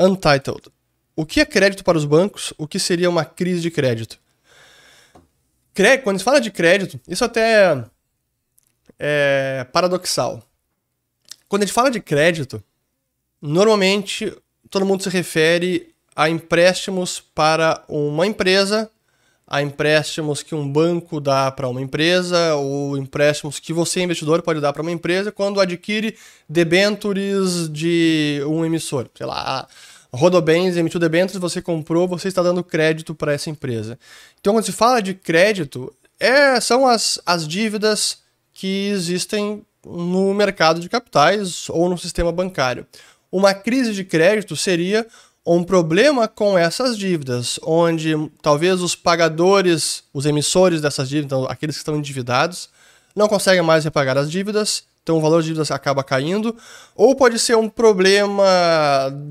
Untitled. 0.00 0.68
O 1.14 1.26
que 1.26 1.40
é 1.40 1.44
crédito 1.44 1.84
para 1.84 1.98
os 1.98 2.06
bancos? 2.06 2.54
O 2.56 2.66
que 2.66 2.78
seria 2.78 3.10
uma 3.10 3.24
crise 3.24 3.60
de 3.60 3.70
crédito? 3.70 4.18
Quando 6.02 6.18
se 6.18 6.24
fala 6.24 6.40
de 6.40 6.50
crédito, 6.50 6.98
isso 7.06 7.24
até 7.24 7.84
é 8.98 9.66
paradoxal. 9.72 10.42
Quando 11.48 11.62
a 11.62 11.66
gente 11.66 11.74
fala 11.74 11.90
de 11.90 12.00
crédito, 12.00 12.62
normalmente 13.40 14.34
todo 14.68 14.84
mundo 14.84 15.02
se 15.02 15.08
refere 15.08 15.94
a 16.14 16.28
empréstimos 16.28 17.20
para 17.20 17.82
uma 17.88 18.26
empresa, 18.26 18.90
a 19.46 19.62
empréstimos 19.62 20.42
que 20.42 20.54
um 20.54 20.70
banco 20.70 21.20
dá 21.20 21.50
para 21.50 21.66
uma 21.66 21.80
empresa, 21.80 22.54
ou 22.56 22.96
empréstimos 22.96 23.58
que 23.58 23.72
você, 23.72 24.02
investidor, 24.02 24.42
pode 24.42 24.60
dar 24.60 24.72
para 24.72 24.82
uma 24.82 24.92
empresa 24.92 25.32
quando 25.32 25.60
adquire 25.60 26.16
debentures 26.48 27.68
de 27.68 28.42
um 28.46 28.64
emissor. 28.64 29.08
Sei 29.16 29.26
lá, 29.26 29.66
Rodobens 30.12 30.76
emitiu 30.76 30.98
debêntures, 30.98 31.40
você 31.40 31.62
comprou, 31.62 32.08
você 32.08 32.28
está 32.28 32.42
dando 32.42 32.64
crédito 32.64 33.14
para 33.14 33.32
essa 33.32 33.50
empresa. 33.50 33.98
Então, 34.40 34.54
quando 34.54 34.64
se 34.64 34.72
fala 34.72 35.00
de 35.00 35.14
crédito, 35.14 35.92
é, 36.18 36.60
são 36.60 36.86
as, 36.86 37.20
as 37.24 37.46
dívidas 37.46 38.18
que 38.52 38.88
existem 38.88 39.64
no 39.84 40.34
mercado 40.34 40.80
de 40.80 40.88
capitais 40.88 41.68
ou 41.70 41.88
no 41.88 41.96
sistema 41.96 42.32
bancário. 42.32 42.86
Uma 43.30 43.54
crise 43.54 43.94
de 43.94 44.04
crédito 44.04 44.56
seria 44.56 45.06
um 45.46 45.64
problema 45.64 46.28
com 46.28 46.58
essas 46.58 46.98
dívidas, 46.98 47.58
onde 47.62 48.14
talvez 48.42 48.82
os 48.82 48.94
pagadores, 48.94 50.04
os 50.12 50.26
emissores 50.26 50.80
dessas 50.80 51.08
dívidas, 51.08 51.38
então, 51.38 51.50
aqueles 51.50 51.76
que 51.76 51.80
estão 51.80 51.96
endividados, 51.96 52.68
não 53.16 53.28
conseguem 53.28 53.62
mais 53.62 53.84
repagar 53.84 54.18
as 54.18 54.30
dívidas 54.30 54.84
então 55.02 55.16
o 55.16 55.20
valor 55.20 55.40
de 55.40 55.48
dívidas 55.48 55.70
acaba 55.70 56.04
caindo, 56.04 56.54
ou 56.94 57.14
pode 57.14 57.38
ser 57.38 57.56
um 57.56 57.68
problema 57.68 58.44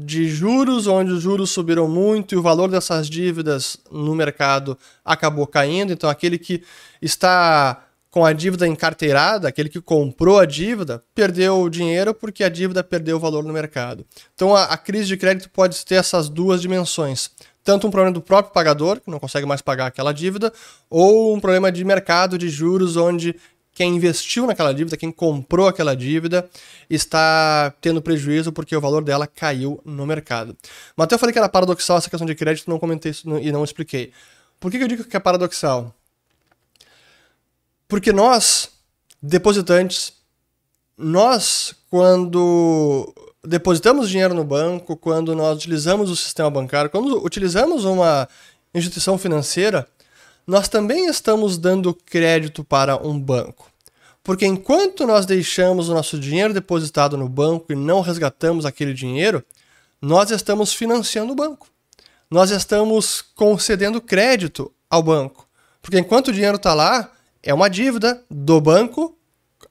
de 0.04 0.28
juros, 0.28 0.88
onde 0.88 1.12
os 1.12 1.22
juros 1.22 1.52
subiram 1.52 1.88
muito 1.88 2.34
e 2.34 2.38
o 2.38 2.42
valor 2.42 2.70
dessas 2.70 3.10
dívidas 3.10 3.78
no 3.92 4.16
mercado 4.16 4.78
acabou 5.06 5.46
caindo, 5.48 5.94
então 5.94 6.10
aquele 6.10 6.38
que 6.38 6.64
está 7.02 7.86
com 8.12 8.26
a 8.26 8.34
dívida 8.34 8.68
encarteirada, 8.68 9.48
aquele 9.48 9.70
que 9.70 9.80
comprou 9.80 10.40
a 10.40 10.46
dívida, 10.46 11.04
perdeu 11.14 11.62
o 11.62 11.70
dinheiro 11.70 12.14
porque 12.14 12.44
a 12.44 12.50
dívida 12.50 12.84
perdeu 12.84 13.18
o 13.18 13.20
valor 13.20 13.44
no 13.44 13.54
mercado. 13.54 14.06
Então 14.34 14.56
a, 14.56 14.64
a 14.64 14.78
crise 14.78 15.06
de 15.06 15.18
crédito 15.18 15.50
pode 15.52 15.86
ter 15.86 15.96
essas 15.96 16.28
duas 16.28 16.62
dimensões. 16.62 17.30
Tanto 17.64 17.86
um 17.86 17.92
problema 17.92 18.14
do 18.14 18.22
próprio 18.22 18.52
pagador, 18.52 19.00
que 19.00 19.12
não 19.12 19.20
consegue 19.20 19.46
mais 19.46 19.62
pagar 19.62 19.88
aquela 19.88 20.12
dívida, 20.12 20.52
ou 20.90 21.36
um 21.36 21.40
problema 21.40 21.72
de 21.72 21.86
mercado 21.86 22.38
de 22.38 22.50
juros, 22.50 22.98
onde 22.98 23.36
quem 23.80 23.96
investiu 23.96 24.46
naquela 24.46 24.74
dívida, 24.74 24.98
quem 24.98 25.10
comprou 25.10 25.66
aquela 25.66 25.96
dívida, 25.96 26.50
está 26.90 27.74
tendo 27.80 28.02
prejuízo 28.02 28.52
porque 28.52 28.76
o 28.76 28.82
valor 28.82 29.06
dela 29.06 29.26
caiu 29.26 29.80
no 29.86 30.06
mercado. 30.06 30.54
Mas 30.98 31.06
até 31.06 31.16
eu 31.16 31.20
falei 31.20 31.32
que 31.32 31.40
era 31.40 31.48
paradoxal 31.48 31.98
essa 31.98 32.10
questão 32.10 32.28
de 32.28 32.36
crédito, 32.36 32.70
não 32.70 32.78
comentei 32.78 33.12
isso 33.12 33.26
e 33.38 33.54
não 33.54 33.64
expliquei. 33.64 34.12
Por 34.60 34.70
que 34.70 34.76
eu 34.76 34.88
digo 34.90 35.06
que 35.06 35.16
é 35.16 35.20
paradoxal? 35.22 35.96
Porque 37.88 38.12
nós, 38.12 38.70
depositantes, 39.24 40.12
nós, 40.98 41.74
quando 41.90 43.14
depositamos 43.46 44.10
dinheiro 44.10 44.34
no 44.34 44.44
banco, 44.44 44.98
quando 44.98 45.34
nós 45.34 45.58
utilizamos 45.58 46.10
o 46.10 46.18
sistema 46.18 46.50
bancário, 46.50 46.92
quando 46.92 47.26
utilizamos 47.26 47.86
uma 47.86 48.28
instituição 48.74 49.18
financeira, 49.18 49.88
nós 50.50 50.68
também 50.68 51.06
estamos 51.06 51.60
dando 51.60 51.94
crédito 51.94 52.64
para 52.64 52.98
um 52.98 53.20
banco. 53.20 53.72
Porque 54.24 54.48
enquanto 54.48 55.06
nós 55.06 55.24
deixamos 55.24 55.90
o 55.90 55.94
nosso 55.94 56.18
dinheiro 56.18 56.56
depositado 56.56 57.16
no 57.16 57.30
banco 57.30 57.72
e 57.72 57.76
não 57.76 58.02
resgatamos 58.02 58.66
aquele 58.66 58.92
dinheiro, 58.92 59.44
nós 60.02 60.32
estamos 60.32 60.74
financiando 60.74 61.34
o 61.34 61.36
banco. 61.36 61.68
Nós 62.32 62.50
estamos 62.50 63.22
concedendo 63.22 64.02
crédito 64.02 64.74
ao 64.90 65.04
banco. 65.04 65.48
Porque 65.84 66.00
enquanto 66.00 66.30
o 66.30 66.34
dinheiro 66.34 66.56
está 66.56 66.74
lá, 66.74 67.12
é 67.44 67.54
uma 67.54 67.70
dívida 67.70 68.20
do 68.28 68.60
banco 68.60 69.16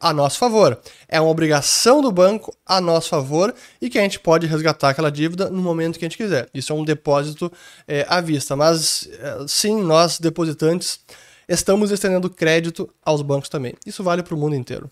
a 0.00 0.12
nosso 0.12 0.38
favor. 0.38 0.78
É 1.08 1.20
uma 1.20 1.30
obrigação 1.30 2.00
do 2.00 2.12
banco 2.12 2.54
a 2.64 2.80
nosso 2.80 3.08
favor 3.08 3.54
e 3.80 3.90
que 3.90 3.98
a 3.98 4.02
gente 4.02 4.20
pode 4.20 4.46
resgatar 4.46 4.90
aquela 4.90 5.10
dívida 5.10 5.50
no 5.50 5.62
momento 5.62 5.98
que 5.98 6.04
a 6.04 6.08
gente 6.08 6.16
quiser. 6.16 6.48
Isso 6.54 6.72
é 6.72 6.76
um 6.76 6.84
depósito 6.84 7.52
é, 7.86 8.06
à 8.08 8.20
vista. 8.20 8.54
Mas 8.54 9.08
é, 9.12 9.44
sim, 9.46 9.82
nós 9.82 10.18
depositantes 10.18 11.00
estamos 11.48 11.90
estendendo 11.90 12.30
crédito 12.30 12.88
aos 13.04 13.22
bancos 13.22 13.48
também. 13.48 13.74
Isso 13.86 14.02
vale 14.04 14.22
para 14.22 14.34
o 14.34 14.38
mundo 14.38 14.54
inteiro. 14.54 14.90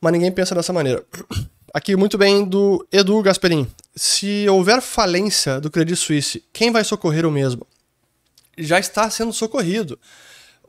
Mas 0.00 0.12
ninguém 0.12 0.32
pensa 0.32 0.54
dessa 0.54 0.72
maneira. 0.72 1.04
Aqui, 1.72 1.94
muito 1.94 2.18
bem, 2.18 2.44
do 2.44 2.84
Edu 2.90 3.22
Gasperin. 3.22 3.70
Se 3.94 4.48
houver 4.48 4.80
falência 4.80 5.60
do 5.60 5.70
Credit 5.70 5.96
Suisse, 5.96 6.42
quem 6.52 6.72
vai 6.72 6.82
socorrer 6.82 7.24
o 7.24 7.30
mesmo? 7.30 7.64
Já 8.58 8.80
está 8.80 9.08
sendo 9.08 9.32
socorrido. 9.32 9.96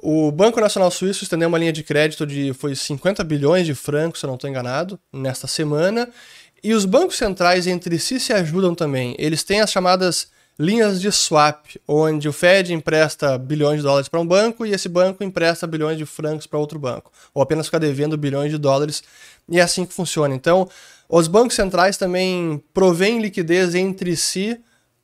O 0.04 0.32
Banco 0.32 0.60
Nacional 0.60 0.90
Suíço 0.90 1.24
estendeu 1.24 1.48
uma 1.48 1.60
linha 1.60 1.72
de 1.72 1.84
crédito 1.84 2.26
de 2.26 2.54
foi 2.54 2.74
50 2.74 3.24
bilhões 3.24 3.68
de 3.68 3.76
francos, 3.76 4.20
se 4.20 4.26
eu 4.26 4.30
não 4.30 4.36
estou 4.36 4.50
enganado, 4.50 5.00
nesta 5.14 5.46
semana. 5.46 6.10
E 6.64 6.74
os 6.74 6.86
bancos 6.86 7.18
centrais 7.18 7.68
entre 7.68 8.00
si 8.00 8.20
se 8.20 8.34
ajudam 8.34 8.74
também. 8.74 9.16
Eles 9.20 9.44
têm 9.44 9.62
as 9.62 9.72
chamadas 9.72 10.28
linhas 10.60 11.00
de 11.00 11.12
swap, 11.12 11.66
onde 11.88 12.28
o 12.28 12.34
Fed 12.34 12.74
empresta 12.74 13.38
bilhões 13.38 13.78
de 13.78 13.84
dólares 13.84 14.10
para 14.10 14.20
um 14.20 14.26
banco 14.26 14.66
e 14.66 14.72
esse 14.72 14.90
banco 14.90 15.24
empresta 15.24 15.68
bilhões 15.68 16.00
de 16.00 16.06
francos 16.06 16.48
para 16.48 16.60
outro 16.60 16.80
banco, 16.80 17.12
ou 17.34 17.42
apenas 17.42 17.68
fica 17.68 17.80
devendo 17.80 18.18
bilhões 18.18 18.52
de 18.52 18.58
dólares, 18.58 19.04
e 19.48 19.60
é 19.60 19.62
assim 19.62 19.86
que 19.86 19.94
funciona. 19.94 20.34
Então, 20.34 20.68
os 21.08 21.28
bancos 21.28 21.56
centrais 21.56 21.96
também 21.96 22.64
provêm 22.74 23.22
liquidez 23.22 23.76
entre 23.76 24.16
si 24.16 24.60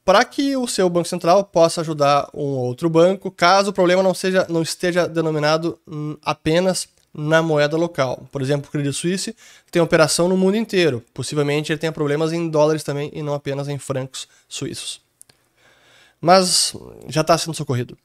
para 0.07 0.23
que 0.23 0.55
o 0.55 0.65
seu 0.69 0.89
banco 0.89 1.09
central 1.09 1.43
possa 1.43 1.81
ajudar 1.81 2.29
um 2.33 2.45
outro 2.45 2.89
banco, 2.89 3.29
caso 3.29 3.71
o 3.71 3.73
problema 3.73 4.01
não, 4.01 4.13
seja, 4.13 4.47
não 4.49 4.61
esteja 4.61 5.05
denominado 5.05 5.77
hum, 5.85 6.15
apenas 6.23 6.87
na 7.13 7.41
moeda 7.41 7.75
local. 7.75 8.25
Por 8.31 8.41
exemplo, 8.41 8.69
o 8.69 8.71
Credit 8.71 8.95
Suisse 8.95 9.35
tem 9.69 9.81
operação 9.81 10.29
no 10.29 10.37
mundo 10.37 10.55
inteiro. 10.55 11.03
Possivelmente 11.13 11.73
ele 11.73 11.79
tenha 11.79 11.91
problemas 11.91 12.31
em 12.31 12.47
dólares 12.47 12.83
também 12.83 13.11
e 13.13 13.21
não 13.21 13.33
apenas 13.33 13.67
em 13.67 13.77
francos 13.77 14.29
suíços. 14.47 15.01
Mas 16.21 16.73
já 17.09 17.19
está 17.19 17.37
sendo 17.37 17.57
socorrido. 17.57 17.97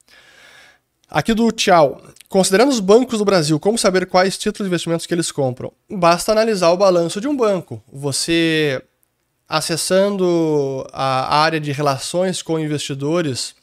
Aqui 1.08 1.32
do 1.32 1.52
Tchau. 1.52 2.02
Considerando 2.28 2.70
os 2.70 2.80
bancos 2.80 3.20
do 3.20 3.24
Brasil, 3.24 3.60
como 3.60 3.78
saber 3.78 4.06
quais 4.06 4.36
títulos 4.36 4.66
de 4.66 4.70
investimentos 4.70 5.06
que 5.06 5.14
eles 5.14 5.30
compram? 5.30 5.72
Basta 5.88 6.32
analisar 6.32 6.72
o 6.72 6.76
balanço 6.76 7.20
de 7.20 7.28
um 7.28 7.36
banco. 7.36 7.80
Você 7.92 8.82
acessando 9.52 10.86
a 10.94 11.36
área 11.36 11.60
de 11.60 11.72
relações 11.72 12.40
com 12.40 12.58
investidores 12.58 13.54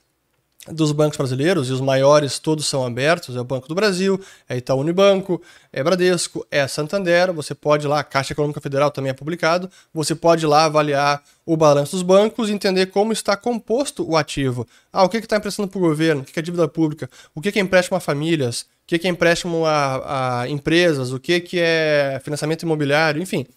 dos 0.68 0.92
bancos 0.92 1.18
brasileiros, 1.18 1.68
e 1.68 1.72
os 1.72 1.82
maiores 1.82 2.38
todos 2.38 2.68
são 2.68 2.86
abertos, 2.86 3.36
é 3.36 3.42
o 3.42 3.44
Banco 3.44 3.68
do 3.68 3.74
Brasil, 3.74 4.22
é 4.48 4.56
Itaú 4.56 4.82
Unibanco, 4.82 5.42
é 5.74 5.84
Bradesco, 5.84 6.46
é 6.52 6.68
Santander, 6.68 7.34
você 7.34 7.56
pode 7.56 7.88
lá, 7.88 8.02
a 8.02 8.04
Caixa 8.04 8.34
Econômica 8.34 8.62
Federal 8.62 8.92
também 8.92 9.10
é 9.10 9.14
publicado, 9.14 9.68
você 9.92 10.14
pode 10.14 10.46
lá 10.46 10.66
avaliar 10.66 11.24
o 11.44 11.58
balanço 11.58 11.94
dos 11.94 12.04
bancos 12.04 12.50
e 12.50 12.54
entender 12.54 12.88
como 12.88 13.12
está 13.12 13.36
composto 13.36 14.08
o 14.08 14.16
ativo. 14.16 14.68
Ah, 14.94 15.04
o 15.04 15.10
que 15.10 15.18
está 15.18 15.38
emprestando 15.38 15.70
para 15.70 15.80
o 15.80 15.82
governo, 15.82 16.22
o 16.22 16.26
que 16.26 16.38
é 16.38 16.44
dívida 16.44 16.68
pública, 16.68 17.10
o 17.34 17.42
que 17.42 17.58
é 17.58 17.62
empréstimo 17.64 17.98
a 17.98 18.00
famílias, 18.00 18.62
o 18.62 18.86
que 18.86 19.08
é 19.08 19.10
empréstimo 19.10 19.66
a, 19.66 20.42
a 20.42 20.50
empresas, 20.50 21.12
o 21.12 21.20
que 21.20 21.42
é 21.56 22.22
financiamento 22.24 22.62
imobiliário, 22.62 23.20
enfim, 23.20 23.48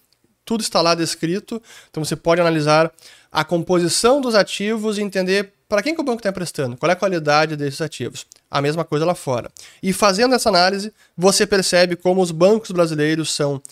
tudo 0.44 0.60
está 0.60 0.80
lá 0.80 0.94
descrito, 0.94 1.62
então 1.90 2.04
você 2.04 2.16
pode 2.16 2.40
analisar 2.40 2.92
a 3.30 3.44
composição 3.44 4.20
dos 4.20 4.34
ativos 4.34 4.98
e 4.98 5.02
entender 5.02 5.52
para 5.68 5.82
quem 5.82 5.94
que 5.94 6.00
o 6.00 6.04
banco 6.04 6.18
está 6.18 6.28
emprestando, 6.28 6.76
qual 6.76 6.90
é 6.90 6.92
a 6.92 6.96
qualidade 6.96 7.56
desses 7.56 7.80
ativos. 7.80 8.26
A 8.50 8.60
mesma 8.60 8.84
coisa 8.84 9.06
lá 9.06 9.14
fora. 9.14 9.50
E 9.82 9.92
fazendo 9.92 10.34
essa 10.34 10.50
análise, 10.50 10.92
você 11.16 11.46
percebe 11.46 11.96
como 11.96 12.20
os 12.20 12.30
bancos 12.30 12.70
brasileiros 12.70 13.32
são 13.32 13.62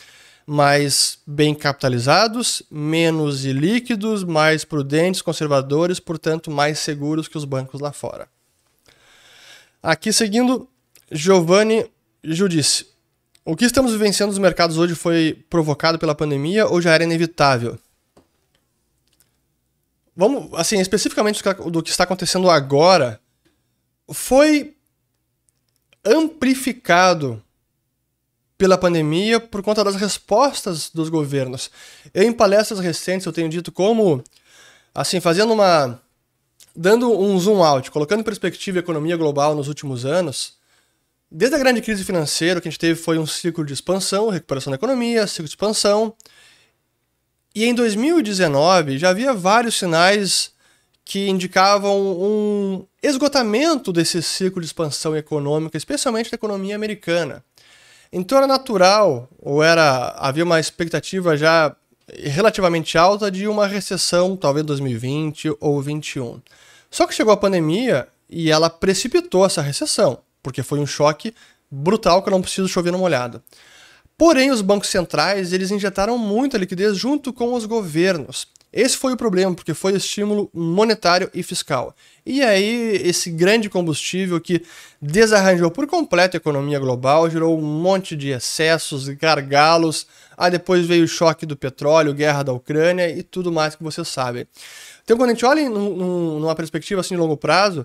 mais 0.47 1.19
bem 1.27 1.55
capitalizados, 1.55 2.63
menos 2.71 3.45
ilíquidos, 3.45 4.25
mais 4.25 4.65
prudentes, 4.65 5.21
conservadores, 5.23 6.01
portanto, 6.01 6.51
mais 6.51 6.79
seguros 6.79 7.29
que 7.29 7.37
os 7.37 7.45
bancos 7.45 7.81
lá 7.81 7.93
fora. 7.93 8.27
Aqui 9.83 10.13
seguindo, 10.13 10.69
Giovanni 11.13 11.91
Judice. 12.25 12.90
O 13.45 13.57
que 13.57 13.65
estamos 13.65 13.93
vivenciando 13.93 14.33
nos 14.33 14.39
mercados 14.39 14.77
hoje 14.77 14.95
foi 14.95 15.45
provocado 15.49 15.99
pela 15.99 16.15
pandemia 16.15 16.67
ou 16.67 16.81
já 16.81 16.93
era 16.93 17.05
inevitável? 17.05 17.79
Vamos, 20.15 20.53
assim, 20.55 20.79
especificamente 20.79 21.43
do 21.43 21.83
que 21.83 21.91
está 21.91 22.05
acontecendo 22.05 22.51
agora, 22.51 23.19
foi 24.13 24.77
amplificado 26.05 27.43
pela 28.59 28.77
pandemia 28.77 29.41
por 29.41 29.63
conta 29.63 29.83
das 29.83 29.97
respostas 29.97 30.91
dos 30.91 31.09
governos. 31.09 31.71
Eu, 32.13 32.25
em 32.25 32.33
palestras 32.33 32.81
recentes, 32.81 33.25
eu 33.25 33.33
tenho 33.33 33.49
dito 33.49 33.73
como, 33.73 34.23
assim, 34.95 35.19
fazendo 35.19 35.55
uma. 35.55 35.99
dando 36.77 37.19
um 37.19 37.39
zoom 37.39 37.65
out, 37.65 37.91
colocando 37.91 38.21
em 38.21 38.25
perspectiva 38.25 38.79
a 38.79 38.81
economia 38.81 39.17
global 39.17 39.55
nos 39.55 39.69
últimos 39.69 40.05
anos, 40.05 40.60
desde 41.31 41.57
a 41.57 41.59
grande 41.59 41.81
crise 41.81 42.05
financeira, 42.05 42.59
o 42.59 42.63
que 42.63 42.69
a 42.69 42.71
gente 42.71 42.81
teve 42.81 43.01
foi 43.01 43.19
um 43.19 43.27
ciclo 43.27 43.65
de 43.65 43.73
expansão, 43.73 44.29
recuperação 44.29 44.71
da 44.71 44.77
economia, 44.77 45.27
ciclo 45.27 45.45
de 45.45 45.51
expansão, 45.51 46.15
e 47.55 47.65
em 47.65 47.75
2019 47.75 48.99
já 48.99 49.11
havia 49.11 49.33
vários 49.33 49.77
sinais 49.77 50.53
que 51.05 51.29
indicavam 51.29 51.99
um 52.01 52.87
esgotamento 53.03 53.93
desse 53.93 54.23
ciclo 54.23 54.61
de 54.61 54.67
expansão 54.67 55.17
econômica, 55.17 55.77
especialmente 55.77 56.31
da 56.31 56.37
economia 56.37 56.77
americana. 56.77 57.45
Então 58.13 58.39
era 58.39 58.47
natural, 58.47 59.29
ou 59.39 59.63
era 59.63 60.15
havia 60.19 60.45
uma 60.45 60.61
expectativa 60.61 61.37
já 61.37 61.75
relativamente 62.17 62.99
alta 62.99 63.31
de 63.31 63.47
uma 63.47 63.67
recessão, 63.67 64.37
talvez 64.37 64.65
2020 64.67 65.51
ou 65.61 65.75
2021. 65.83 66.41
Só 66.91 67.07
que 67.07 67.15
chegou 67.15 67.33
a 67.33 67.37
pandemia 67.37 68.09
e 68.29 68.51
ela 68.51 68.71
precipitou 68.71 69.45
essa 69.45 69.63
recessão, 69.63 70.21
porque 70.43 70.63
foi 70.63 70.79
um 70.79 70.87
choque 70.87 71.35
brutal 71.71 72.23
que 72.23 72.29
eu 72.29 72.33
não 72.33 72.43
preciso 72.43 72.69
chover 72.69 72.91
numa 72.91 73.05
olhada. 73.05 73.43
Porém, 74.19 74.51
os 74.51 74.61
bancos 74.61 74.91
centrais 74.91 75.53
eles 75.53 75.71
injetaram 75.71 76.19
muita 76.19 76.59
liquidez 76.59 76.97
junto 76.97 77.33
com 77.33 77.55
os 77.55 77.65
governos. 77.65 78.47
Esse 78.73 78.97
foi 78.97 79.15
o 79.15 79.17
problema, 79.17 79.53
porque 79.53 79.75
foi 79.75 79.95
estímulo 79.95 80.49
monetário 80.55 81.29
e 81.35 81.43
fiscal. 81.43 81.95
E 82.25 82.41
aí, 82.41 83.01
esse 83.03 83.29
grande 83.29 83.69
combustível 83.69 84.41
que 84.41 84.63
desarranjou 85.03 85.73
por 85.73 85.89
completo 85.89 86.37
a 86.37 86.39
economia 86.39 86.79
global, 86.79 87.29
gerou 87.29 87.59
um 87.59 87.63
monte 87.63 88.15
de 88.15 88.29
excessos, 88.29 89.09
gargalos. 89.09 90.07
Aí 90.37 90.53
depois 90.53 90.87
veio 90.87 91.05
o 91.05 91.09
choque 91.09 91.45
do 91.45 91.57
petróleo, 91.57 92.15
guerra 92.15 92.45
da 92.45 92.53
Ucrânia 92.53 93.11
e 93.11 93.25
tudo 93.25 93.51
mais 93.51 93.75
que 93.75 93.83
vocês 93.83 94.07
sabem. 94.07 94.47
Então, 95.03 95.17
quando 95.17 95.31
a 95.31 95.33
gente 95.33 95.45
olha 95.45 95.69
numa 95.69 96.55
perspectiva 96.55 97.01
assim 97.01 97.17
de 97.17 97.21
longo 97.21 97.37
prazo, 97.37 97.85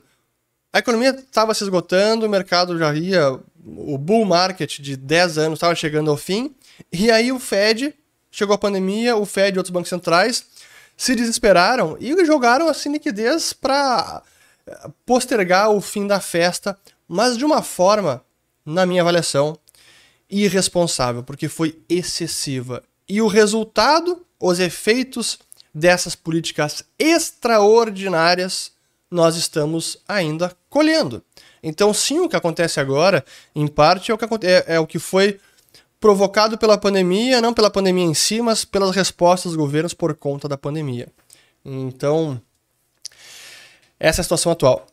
a 0.75 0.79
economia 0.79 1.11
estava 1.11 1.53
se 1.53 1.63
esgotando, 1.63 2.25
o 2.25 2.29
mercado 2.29 2.77
já 2.77 2.93
ia 2.93 3.39
o 3.65 3.97
bull 3.97 4.25
market 4.25 4.81
de 4.81 4.97
10 4.97 5.38
anos 5.38 5.55
estava 5.55 5.73
chegando 5.73 6.11
ao 6.11 6.17
fim, 6.17 6.53
e 6.91 7.09
aí 7.09 7.31
o 7.31 7.39
Fed, 7.39 7.95
chegou 8.29 8.53
a 8.53 8.57
pandemia, 8.57 9.15
o 9.15 9.25
Fed 9.25 9.55
e 9.55 9.57
outros 9.57 9.71
bancos 9.71 9.88
centrais 9.88 10.43
se 10.97 11.15
desesperaram 11.15 11.95
e 11.97 12.25
jogaram 12.25 12.67
assim 12.67 12.91
liquidez 12.91 13.53
para 13.53 14.21
eh, 14.67 14.89
postergar 15.05 15.71
o 15.71 15.79
fim 15.79 16.05
da 16.05 16.19
festa, 16.19 16.77
mas 17.07 17.38
de 17.38 17.45
uma 17.45 17.63
forma, 17.63 18.21
na 18.65 18.85
minha 18.85 19.01
avaliação, 19.01 19.57
irresponsável, 20.29 21.23
porque 21.23 21.47
foi 21.47 21.81
excessiva. 21.88 22.83
E 23.07 23.21
o 23.21 23.27
resultado, 23.27 24.25
os 24.38 24.59
efeitos 24.59 25.39
dessas 25.73 26.15
políticas 26.15 26.83
extraordinárias, 26.99 28.73
nós 29.09 29.38
estamos 29.38 29.97
ainda 30.05 30.51
colhendo. 30.75 31.23
Então, 31.63 31.93
sim, 31.93 32.19
o 32.19 32.27
que 32.27 32.35
acontece 32.35 32.81
agora, 32.81 33.23
em 33.55 33.65
parte, 33.65 34.11
é 34.11 34.13
o 34.13 34.17
que, 34.17 34.25
é, 34.45 34.75
é 34.75 34.77
o 34.77 34.85
que 34.85 34.99
foi 34.99 35.39
provocado 36.01 36.57
pela 36.57 36.77
pandemia, 36.77 37.39
não 37.39 37.53
pela 37.53 37.71
pandemia 37.71 38.03
em 38.03 38.13
si, 38.13 38.41
mas 38.41 38.65
pelas 38.65 38.93
respostas 38.93 39.53
dos 39.53 39.55
governos 39.55 39.93
por 39.93 40.13
conta 40.15 40.49
da 40.49 40.57
pandemia. 40.57 41.07
Então, 41.63 42.41
essa 43.97 44.19
é 44.19 44.21
a 44.21 44.23
situação 44.23 44.51
atual. 44.51 44.85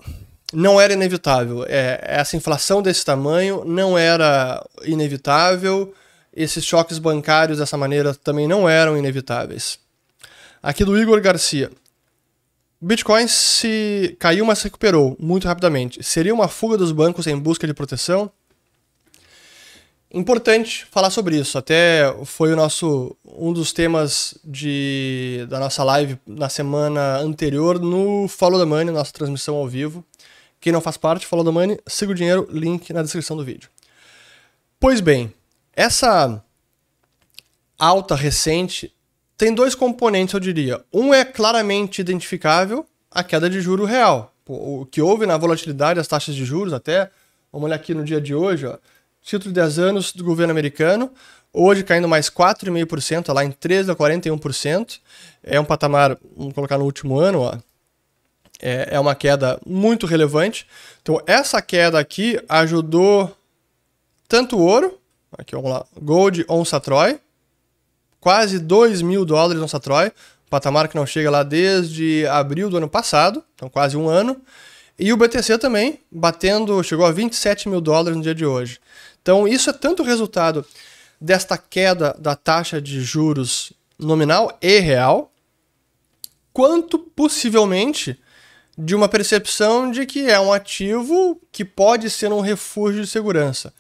Não 0.53 0.81
era 0.81 0.93
inevitável. 0.93 1.65
É, 1.67 2.01
essa 2.05 2.37
inflação 2.37 2.81
desse 2.81 3.05
tamanho 3.05 3.65
não 3.65 3.99
era 3.99 4.65
inevitável. 4.85 5.93
Esses 6.33 6.65
choques 6.65 6.99
bancários 6.99 7.59
dessa 7.59 7.77
maneira 7.77 8.15
também 8.15 8.47
não 8.47 8.69
eram 8.69 8.97
inevitáveis. 8.97 9.81
Aqui 10.63 10.85
do 10.85 10.97
Igor 10.97 11.21
Garcia. 11.21 11.73
Bitcoin 12.85 13.29
se 13.29 14.17
caiu, 14.19 14.45
mas 14.45 14.59
se 14.59 14.65
recuperou 14.65 15.17
muito 15.21 15.47
rapidamente. 15.47 16.03
Seria 16.03 16.35
uma 16.35 16.49
fuga 16.49 16.77
dos 16.77 16.91
bancos 16.91 17.29
em 17.29 17.39
busca 17.39 17.65
de 17.65 17.73
proteção? 17.73 18.29
Importante 20.11 20.85
falar 20.91 21.11
sobre 21.11 21.39
isso. 21.39 21.57
Até 21.57 22.13
foi 22.25 22.53
o 22.53 22.57
nosso 22.57 23.17
um 23.25 23.53
dos 23.53 23.73
temas 23.73 24.37
de, 24.45 25.47
da 25.49 25.61
nossa 25.61 25.85
live 25.85 26.19
na 26.27 26.49
semana 26.49 27.19
anterior 27.19 27.79
no 27.79 28.27
Follow 28.27 28.59
the 28.59 28.67
Money, 28.67 28.93
nossa 28.93 29.13
transmissão 29.13 29.55
ao 29.55 29.69
vivo. 29.69 30.05
Quem 30.61 30.73
não 30.73 30.81
faz 30.81 30.97
parte, 30.97 31.25
Follow 31.25 31.45
the 31.45 31.53
Money, 31.53 31.79
siga 31.87 32.11
o 32.11 32.15
dinheiro, 32.17 32.49
link 32.51 32.93
na 32.93 33.03
descrição 33.03 33.37
do 33.37 33.45
vídeo. 33.45 33.71
Pois 34.81 35.01
bem, 35.01 35.33
essa 35.73 36.43
alta 37.79 38.17
recente 38.17 38.93
tem 39.43 39.53
dois 39.53 39.75
componentes, 39.75 40.35
eu 40.35 40.39
diria. 40.39 40.85
Um 40.93 41.13
é 41.13 41.25
claramente 41.25 42.01
identificável, 42.01 42.87
a 43.11 43.25
queda 43.25 43.51
de 43.51 43.61
juro 43.61 43.85
real. 43.85 44.33
O 44.47 44.87
que 44.87 45.03
houve 45.03 45.27
na 45.27 45.37
volatilidade 45.37 45.97
das 45.97 46.07
taxas 46.07 46.37
de 46.37 46.45
juros 46.45 46.73
até, 46.73 47.11
vamos 47.53 47.67
olhar 47.67 47.75
aqui 47.75 47.93
no 47.93 48.05
dia 48.05 48.21
de 48.21 48.37
hoje, 48.37 48.67
ó, 48.67 48.79
título 49.21 49.53
de 49.53 49.61
10 49.61 49.81
anos 49.81 50.13
do 50.13 50.23
governo 50.23 50.53
americano, 50.53 51.11
hoje 51.53 51.83
caindo 51.83 52.07
mais 52.07 52.31
4,5%, 52.31 53.25
tá 53.25 53.33
lá 53.33 53.45
em 53.45 53.51
13 53.51 53.91
a 53.91 53.97
41%. 53.97 55.01
É 55.43 55.59
um 55.59 55.65
patamar, 55.65 56.17
vamos 56.37 56.55
colocar 56.55 56.79
no 56.79 56.85
último 56.85 57.19
ano, 57.19 57.41
ó, 57.41 57.59
é, 58.61 58.91
é 58.93 59.01
uma 59.01 59.17
queda 59.17 59.59
muito 59.67 60.07
relevante. 60.07 60.69
Então, 61.03 61.21
essa 61.27 61.61
queda 61.61 61.99
aqui 61.99 62.41
ajudou 62.49 63.37
tanto 64.29 64.57
o 64.57 64.61
ouro, 64.65 65.01
aqui 65.37 65.57
vamos 65.57 65.69
lá, 65.69 65.85
Gold 66.01 66.45
Onça 66.49 66.79
Troy, 66.79 67.19
quase 68.23 68.61
2 68.61 69.03
mil 69.03 69.25
dólares 69.25 69.61
no 69.61 69.69
Satroy, 69.69 70.13
patamar 70.49 70.87
que 70.87 70.95
não 70.95 71.05
chega 71.05 71.29
lá 71.29 71.43
desde 71.43 72.25
abril 72.29 72.71
do 72.71 72.77
ano 72.77 72.89
passado, 72.89 73.45
então 73.53 73.69
quase 73.69 73.97
um 73.97 74.09
ano. 74.09 74.41
E 74.97 75.13
o 75.13 75.17
BTC 75.17 75.59
também, 75.59 75.99
batendo, 76.09 76.81
chegou 76.85 77.05
a 77.05 77.11
27 77.11 77.69
mil 77.69 77.81
dólares 77.81 78.17
no 78.17 78.23
dia 78.23 78.35
de 78.35 78.47
hoje. 78.47 78.79
Então, 79.21 79.49
isso 79.49 79.71
é 79.71 79.73
tanto 79.73 80.05
resultado 80.05 80.65
desta 81.21 81.59
queda 81.59 82.15
da 82.17 82.37
taxa 82.37 82.81
de 82.81 83.01
juros 83.01 83.73
nominal 83.99 84.57
e 84.63 84.79
real, 84.79 85.33
quanto 86.53 87.01
possivelmente 87.01 88.17
de 88.79 88.95
uma 88.95 89.09
percepção 89.09 89.91
de 89.91 90.07
que 90.07 90.31
é 90.31 90.39
um 90.39 90.53
ativo 90.53 91.41
que 91.51 91.65
pode 91.65 92.09
ser 92.09 92.33
um 92.33 92.41
refúgio 92.41 93.03
de 93.03 93.09
segurança. 93.09 93.75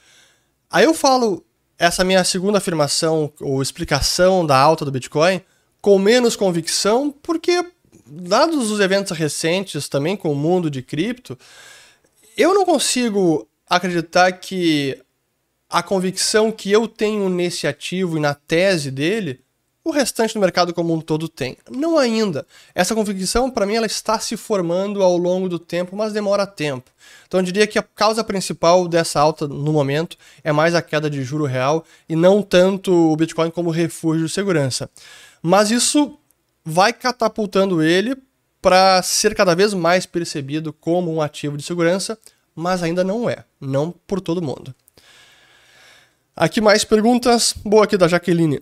Aí 0.68 0.84
eu 0.84 0.94
falo 0.94 1.44
essa 1.82 2.04
minha 2.04 2.22
segunda 2.22 2.58
afirmação 2.58 3.32
ou 3.40 3.60
explicação 3.60 4.46
da 4.46 4.56
alta 4.56 4.84
do 4.84 4.92
Bitcoin 4.92 5.42
com 5.80 5.98
menos 5.98 6.36
convicção, 6.36 7.12
porque 7.20 7.60
dados 8.06 8.70
os 8.70 8.78
eventos 8.78 9.18
recentes 9.18 9.88
também 9.88 10.16
com 10.16 10.30
o 10.30 10.36
mundo 10.36 10.70
de 10.70 10.80
cripto, 10.80 11.36
eu 12.36 12.54
não 12.54 12.64
consigo 12.64 13.48
acreditar 13.68 14.30
que 14.30 14.96
a 15.68 15.82
convicção 15.82 16.52
que 16.52 16.70
eu 16.70 16.86
tenho 16.86 17.28
nesse 17.28 17.66
ativo 17.66 18.16
e 18.16 18.20
na 18.20 18.32
tese 18.32 18.88
dele, 18.88 19.40
o 19.84 19.90
restante 19.90 20.34
do 20.34 20.40
mercado 20.40 20.72
como 20.72 20.94
um 20.94 21.00
todo 21.00 21.28
tem. 21.28 21.56
Não 21.68 21.98
ainda. 21.98 22.46
Essa 22.74 22.94
convicção, 22.94 23.50
para 23.50 23.66
mim, 23.66 23.74
ela 23.74 23.86
está 23.86 24.18
se 24.18 24.36
formando 24.36 25.02
ao 25.02 25.16
longo 25.16 25.48
do 25.48 25.58
tempo, 25.58 25.96
mas 25.96 26.12
demora 26.12 26.46
tempo. 26.46 26.90
Então 27.26 27.40
eu 27.40 27.44
diria 27.44 27.66
que 27.66 27.78
a 27.78 27.82
causa 27.82 28.22
principal 28.22 28.86
dessa 28.86 29.20
alta 29.20 29.48
no 29.48 29.72
momento 29.72 30.16
é 30.44 30.52
mais 30.52 30.74
a 30.74 30.82
queda 30.82 31.10
de 31.10 31.22
juro 31.24 31.44
real 31.44 31.84
e 32.08 32.14
não 32.14 32.42
tanto 32.42 32.92
o 32.92 33.16
Bitcoin 33.16 33.50
como 33.50 33.70
refúgio 33.70 34.26
de 34.26 34.32
segurança. 34.32 34.88
Mas 35.42 35.70
isso 35.70 36.16
vai 36.64 36.92
catapultando 36.92 37.82
ele 37.82 38.16
para 38.60 39.02
ser 39.02 39.34
cada 39.34 39.54
vez 39.54 39.74
mais 39.74 40.06
percebido 40.06 40.72
como 40.72 41.12
um 41.12 41.20
ativo 41.20 41.56
de 41.56 41.64
segurança, 41.64 42.16
mas 42.54 42.82
ainda 42.82 43.02
não 43.02 43.28
é, 43.28 43.44
não 43.60 43.92
por 44.06 44.20
todo 44.20 44.40
mundo. 44.40 44.72
Aqui 46.36 46.60
mais 46.60 46.84
perguntas. 46.84 47.54
Boa 47.64 47.84
aqui 47.84 47.96
da 47.96 48.06
Jaqueline. 48.06 48.60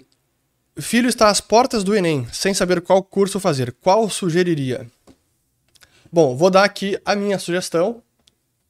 Filho 0.78 1.08
está 1.08 1.28
às 1.28 1.40
portas 1.40 1.84
do 1.84 1.94
Enem, 1.94 2.26
sem 2.32 2.54
saber 2.54 2.80
qual 2.80 3.02
curso 3.02 3.40
fazer. 3.40 3.74
Qual 3.80 4.08
sugeriria? 4.08 4.86
Bom, 6.12 6.36
vou 6.36 6.50
dar 6.50 6.64
aqui 6.64 6.98
a 7.04 7.14
minha 7.14 7.38
sugestão. 7.38 8.02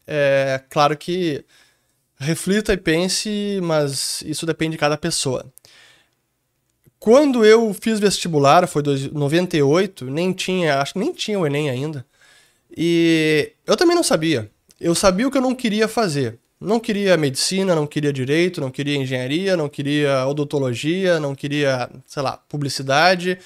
É 0.07 0.61
claro 0.69 0.97
que 0.97 1.45
reflita 2.19 2.73
e 2.73 2.77
pense, 2.77 3.61
mas 3.63 4.23
isso 4.23 4.45
depende 4.45 4.73
de 4.73 4.79
cada 4.79 4.97
pessoa. 4.97 5.47
Quando 6.99 7.45
eu 7.47 7.73
fiz 7.73 7.99
vestibular, 7.99 8.67
foi 8.69 8.83
98, 8.83 10.05
nem 10.05 10.33
tinha, 10.33 10.81
acho 10.81 10.93
que 10.93 10.99
nem 10.99 11.13
tinha 11.13 11.39
o 11.39 11.47
Enem 11.47 11.71
ainda. 11.71 12.05
E 12.77 13.53
eu 13.67 13.77
também 13.77 13.97
não 13.97 14.03
sabia. 14.03 14.51
Eu 14.79 14.95
sabia 14.95 15.27
o 15.27 15.31
que 15.31 15.39
eu 15.39 15.43
não 15.43 15.55
queria 15.55 15.89
fazer. 15.89 16.39
Não 16.61 16.79
queria 16.79 17.17
medicina, 17.17 17.75
não 17.75 17.87
queria 17.87 18.13
direito, 18.13 18.61
não 18.61 18.71
queria 18.71 18.97
engenharia, 18.97 19.57
não 19.57 19.69
queria 19.69 20.27
odontologia, 20.27 21.19
não 21.19 21.35
queria, 21.35 21.89
sei 22.07 22.23
lá, 22.23 22.37
publicidade, 22.37 23.39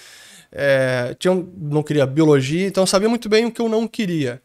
é, 0.50 1.14
tinha, 1.18 1.34
não 1.56 1.82
queria 1.82 2.06
biologia, 2.06 2.66
então 2.66 2.84
sabia 2.84 3.08
muito 3.08 3.28
bem 3.28 3.44
o 3.44 3.52
que 3.52 3.60
eu 3.60 3.68
não 3.68 3.86
queria. 3.86 4.42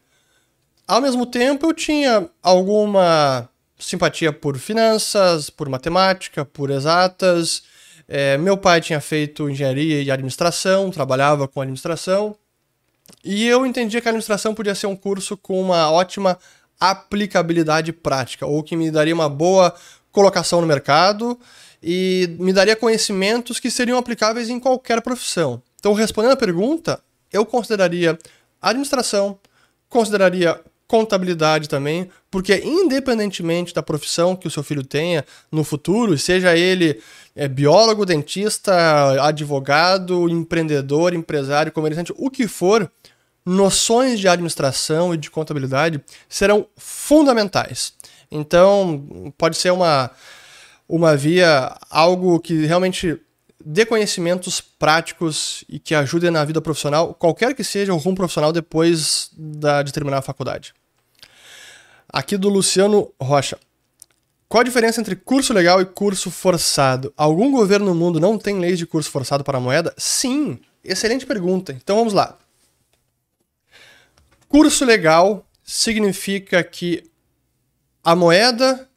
Ao 0.86 1.00
mesmo 1.00 1.26
tempo, 1.26 1.66
eu 1.66 1.74
tinha 1.74 2.28
alguma 2.42 3.48
simpatia 3.78 4.32
por 4.32 4.56
finanças, 4.58 5.50
por 5.50 5.68
matemática, 5.68 6.44
por 6.44 6.70
exatas. 6.70 7.62
É, 8.08 8.36
meu 8.38 8.56
pai 8.56 8.80
tinha 8.80 9.00
feito 9.00 9.48
engenharia 9.48 10.02
e 10.02 10.10
administração, 10.10 10.90
trabalhava 10.90 11.48
com 11.48 11.60
administração. 11.60 12.36
E 13.24 13.46
eu 13.46 13.66
entendia 13.66 14.00
que 14.00 14.08
a 14.08 14.10
administração 14.10 14.54
podia 14.54 14.74
ser 14.74 14.86
um 14.86 14.96
curso 14.96 15.36
com 15.36 15.60
uma 15.60 15.90
ótima 15.90 16.38
aplicabilidade 16.80 17.92
prática, 17.92 18.46
ou 18.46 18.62
que 18.62 18.74
me 18.74 18.90
daria 18.90 19.14
uma 19.14 19.28
boa 19.28 19.74
colocação 20.10 20.60
no 20.60 20.66
mercado 20.66 21.38
e 21.82 22.36
me 22.38 22.52
daria 22.52 22.74
conhecimentos 22.74 23.60
que 23.60 23.70
seriam 23.70 23.98
aplicáveis 23.98 24.48
em 24.48 24.58
qualquer 24.58 25.00
profissão. 25.02 25.62
Então, 25.78 25.92
respondendo 25.92 26.32
a 26.32 26.36
pergunta, 26.36 27.00
eu 27.32 27.44
consideraria 27.46 28.18
administração, 28.60 29.38
consideraria 29.88 30.60
contabilidade 30.90 31.68
também, 31.68 32.10
porque 32.28 32.60
independentemente 32.64 33.72
da 33.72 33.80
profissão 33.80 34.34
que 34.34 34.48
o 34.48 34.50
seu 34.50 34.60
filho 34.60 34.82
tenha 34.82 35.24
no 35.50 35.62
futuro, 35.62 36.18
seja 36.18 36.56
ele 36.56 37.00
é, 37.36 37.46
biólogo, 37.46 38.04
dentista, 38.04 39.24
advogado, 39.24 40.28
empreendedor, 40.28 41.14
empresário, 41.14 41.70
comerciante, 41.70 42.12
o 42.16 42.28
que 42.28 42.48
for, 42.48 42.90
noções 43.44 44.20
de 44.20 44.28
administração 44.28 45.14
e 45.14 45.16
de 45.16 45.30
contabilidade 45.30 46.02
serão 46.28 46.66
fundamentais. 46.76 47.92
Então, 48.30 49.32
pode 49.36 49.56
ser 49.56 49.72
uma, 49.72 50.10
uma 50.88 51.16
via, 51.16 51.76
algo 51.90 52.38
que 52.38 52.66
realmente 52.66 53.20
dê 53.64 53.84
conhecimentos 53.84 54.60
práticos 54.60 55.64
e 55.68 55.78
que 55.78 55.94
ajudem 55.94 56.30
na 56.30 56.44
vida 56.44 56.60
profissional, 56.60 57.14
qualquer 57.14 57.54
que 57.54 57.64
seja 57.64 57.92
o 57.92 57.96
rumo 57.96 58.16
profissional 58.16 58.52
depois 58.52 59.30
da, 59.36 59.82
de 59.82 59.92
terminar 59.92 60.18
a 60.18 60.22
faculdade. 60.22 60.72
Aqui 62.08 62.36
do 62.36 62.48
Luciano 62.48 63.12
Rocha. 63.20 63.58
Qual 64.48 64.62
a 64.62 64.64
diferença 64.64 65.00
entre 65.00 65.14
curso 65.14 65.52
legal 65.52 65.80
e 65.80 65.84
curso 65.84 66.28
forçado? 66.28 67.12
Algum 67.16 67.52
governo 67.52 67.86
no 67.86 67.94
mundo 67.94 68.18
não 68.18 68.36
tem 68.36 68.58
leis 68.58 68.78
de 68.78 68.86
curso 68.86 69.08
forçado 69.08 69.44
para 69.44 69.58
a 69.58 69.60
moeda? 69.60 69.94
Sim! 69.96 70.58
Excelente 70.82 71.24
pergunta. 71.24 71.72
Então 71.72 71.96
vamos 71.96 72.12
lá. 72.12 72.36
Curso 74.50 74.84
legal 74.84 75.48
significa 75.62 76.64
que 76.64 77.04
a 78.02 78.16
moeda 78.16 78.90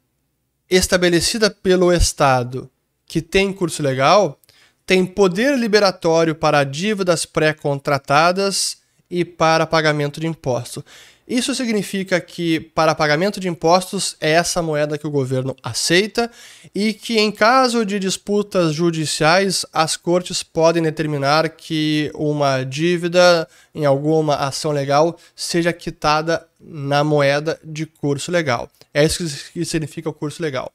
estabelecida 0.68 1.48
pelo 1.48 1.92
Estado 1.92 2.68
que 3.06 3.22
tem 3.22 3.52
curso 3.52 3.80
legal 3.80 4.40
tem 4.84 5.06
poder 5.06 5.56
liberatório 5.56 6.34
para 6.34 6.64
dívidas 6.64 7.24
pré-contratadas 7.24 8.78
e 9.08 9.24
para 9.24 9.64
pagamento 9.64 10.18
de 10.18 10.26
imposto. 10.26 10.84
Isso 11.26 11.54
significa 11.54 12.20
que, 12.20 12.60
para 12.60 12.94
pagamento 12.94 13.40
de 13.40 13.48
impostos, 13.48 14.14
é 14.20 14.32
essa 14.32 14.60
moeda 14.60 14.98
que 14.98 15.06
o 15.06 15.10
governo 15.10 15.56
aceita 15.62 16.30
e 16.74 16.92
que, 16.92 17.18
em 17.18 17.32
caso 17.32 17.84
de 17.84 17.98
disputas 17.98 18.74
judiciais, 18.74 19.64
as 19.72 19.96
cortes 19.96 20.42
podem 20.42 20.82
determinar 20.82 21.48
que 21.48 22.10
uma 22.14 22.62
dívida 22.62 23.48
em 23.74 23.86
alguma 23.86 24.36
ação 24.36 24.70
legal 24.70 25.18
seja 25.34 25.72
quitada 25.72 26.46
na 26.60 27.02
moeda 27.02 27.58
de 27.64 27.86
curso 27.86 28.30
legal. 28.30 28.68
É 28.92 29.02
isso 29.02 29.24
que 29.52 29.64
significa 29.64 30.10
o 30.10 30.12
curso 30.12 30.42
legal. 30.42 30.70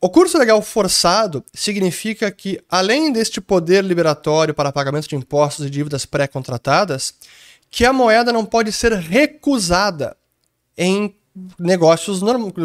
O 0.00 0.08
curso 0.08 0.38
legal 0.38 0.62
forçado 0.62 1.44
significa 1.52 2.30
que, 2.30 2.60
além 2.70 3.12
deste 3.12 3.40
poder 3.40 3.82
liberatório 3.82 4.54
para 4.54 4.70
pagamento 4.70 5.08
de 5.08 5.16
impostos 5.16 5.66
e 5.66 5.70
dívidas 5.70 6.06
pré-contratadas, 6.06 7.14
que 7.70 7.84
a 7.84 7.92
moeda 7.92 8.32
não 8.32 8.44
pode 8.44 8.72
ser 8.72 8.92
recusada 8.92 10.16
em 10.76 11.14
negócios 11.58 12.20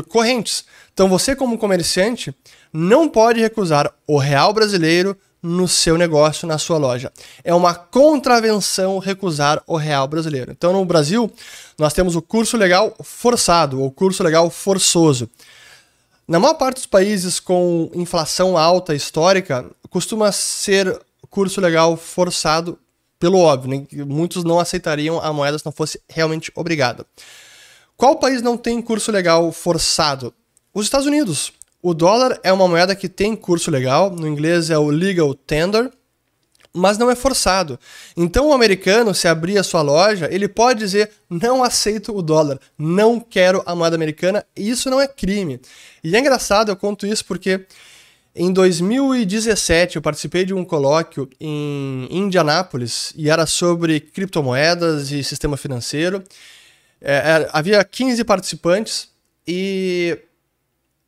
correntes. 0.07 0.65
Então 0.93 1.07
você 1.07 1.35
como 1.35 1.57
comerciante 1.57 2.33
não 2.71 3.07
pode 3.07 3.39
recusar 3.39 3.93
o 4.07 4.17
real 4.17 4.53
brasileiro 4.53 5.17
no 5.41 5.67
seu 5.67 5.97
negócio, 5.97 6.47
na 6.47 6.57
sua 6.57 6.77
loja. 6.77 7.11
É 7.43 7.53
uma 7.53 7.75
contravenção 7.75 8.97
recusar 8.97 9.61
o 9.67 9.75
real 9.75 10.07
brasileiro. 10.07 10.51
Então 10.51 10.71
no 10.71 10.85
Brasil, 10.85 11.31
nós 11.77 11.93
temos 11.93 12.15
o 12.15 12.21
curso 12.21 12.55
legal 12.55 12.95
forçado 13.03 13.81
ou 13.81 13.91
curso 13.91 14.23
legal 14.23 14.49
forçoso. 14.49 15.29
Na 16.25 16.39
maior 16.39 16.53
parte 16.53 16.75
dos 16.75 16.85
países 16.85 17.39
com 17.41 17.91
inflação 17.93 18.57
alta 18.57 18.95
histórica, 18.95 19.69
costuma 19.89 20.31
ser 20.31 20.97
curso 21.33 21.59
legal 21.59 21.97
forçado 21.97 22.77
pelo 23.23 23.39
óbvio, 23.39 23.69
né? 23.69 23.87
muitos 24.05 24.43
não 24.43 24.59
aceitariam 24.59 25.17
a 25.17 25.31
moeda 25.31 25.57
se 25.57 25.65
não 25.65 25.71
fosse 25.71 25.97
realmente 26.09 26.51
obrigada. 26.55 27.05
Qual 27.95 28.17
país 28.17 28.41
não 28.41 28.57
tem 28.57 28.81
curso 28.81 29.13
legal 29.13 29.49
forçado? 29.53 30.33
Os 30.73 30.83
Estados 30.83 31.07
Unidos. 31.07 31.53
O 31.81 31.93
dólar 31.93 32.37
é 32.43 32.51
uma 32.51 32.67
moeda 32.67 32.93
que 32.93 33.07
tem 33.07 33.33
curso 33.33 33.71
legal, 33.71 34.09
no 34.09 34.27
inglês 34.27 34.69
é 34.69 34.77
o 34.77 34.89
legal 34.89 35.33
tender, 35.33 35.89
mas 36.73 36.97
não 36.97 37.09
é 37.09 37.15
forçado. 37.15 37.79
Então 38.17 38.49
o 38.49 38.53
americano, 38.53 39.13
se 39.13 39.25
abrir 39.25 39.57
a 39.57 39.63
sua 39.63 39.81
loja, 39.81 40.27
ele 40.29 40.49
pode 40.49 40.79
dizer: 40.79 41.09
não 41.29 41.63
aceito 41.63 42.13
o 42.13 42.21
dólar, 42.21 42.59
não 42.77 43.21
quero 43.21 43.63
a 43.65 43.73
moeda 43.73 43.95
americana, 43.95 44.45
e 44.53 44.69
isso 44.69 44.89
não 44.89 44.99
é 44.99 45.07
crime. 45.07 45.61
E 46.03 46.13
é 46.13 46.19
engraçado, 46.19 46.73
eu 46.73 46.75
conto 46.75 47.07
isso 47.07 47.23
porque 47.23 47.65
em 48.35 48.51
2017, 48.51 49.97
eu 49.97 50.01
participei 50.01 50.43
de 50.43 50.53
um 50.55 50.65
colóquio 50.65 51.29
em 51.39 52.07
Indianápolis 52.09 53.13
e 53.15 53.29
era 53.29 53.45
sobre 53.45 53.99
criptomoedas 53.99 55.11
e 55.11 55.23
sistema 55.23 55.55
financeiro. 55.55 56.23
É, 56.99 57.13
é, 57.13 57.49
havia 57.53 57.83
15 57.83 58.23
participantes 58.23 59.09
e 59.47 60.17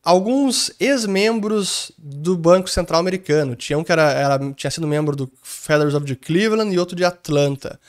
alguns 0.04 0.72
ex-membros 0.80 1.92
do 1.98 2.38
Banco 2.38 2.70
Central 2.70 3.00
Americano. 3.00 3.56
Tinha 3.56 3.78
um 3.80 3.84
que 3.84 3.92
era, 3.92 4.12
era, 4.12 4.54
tinha 4.54 4.70
sido 4.70 4.86
membro 4.86 5.16
do 5.16 5.32
Federal 5.42 5.86
Reserve 5.86 6.06
de 6.06 6.16
Cleveland 6.16 6.76
e 6.76 6.78
outro 6.78 6.96
de 6.96 7.04
Atlanta. 7.04 7.80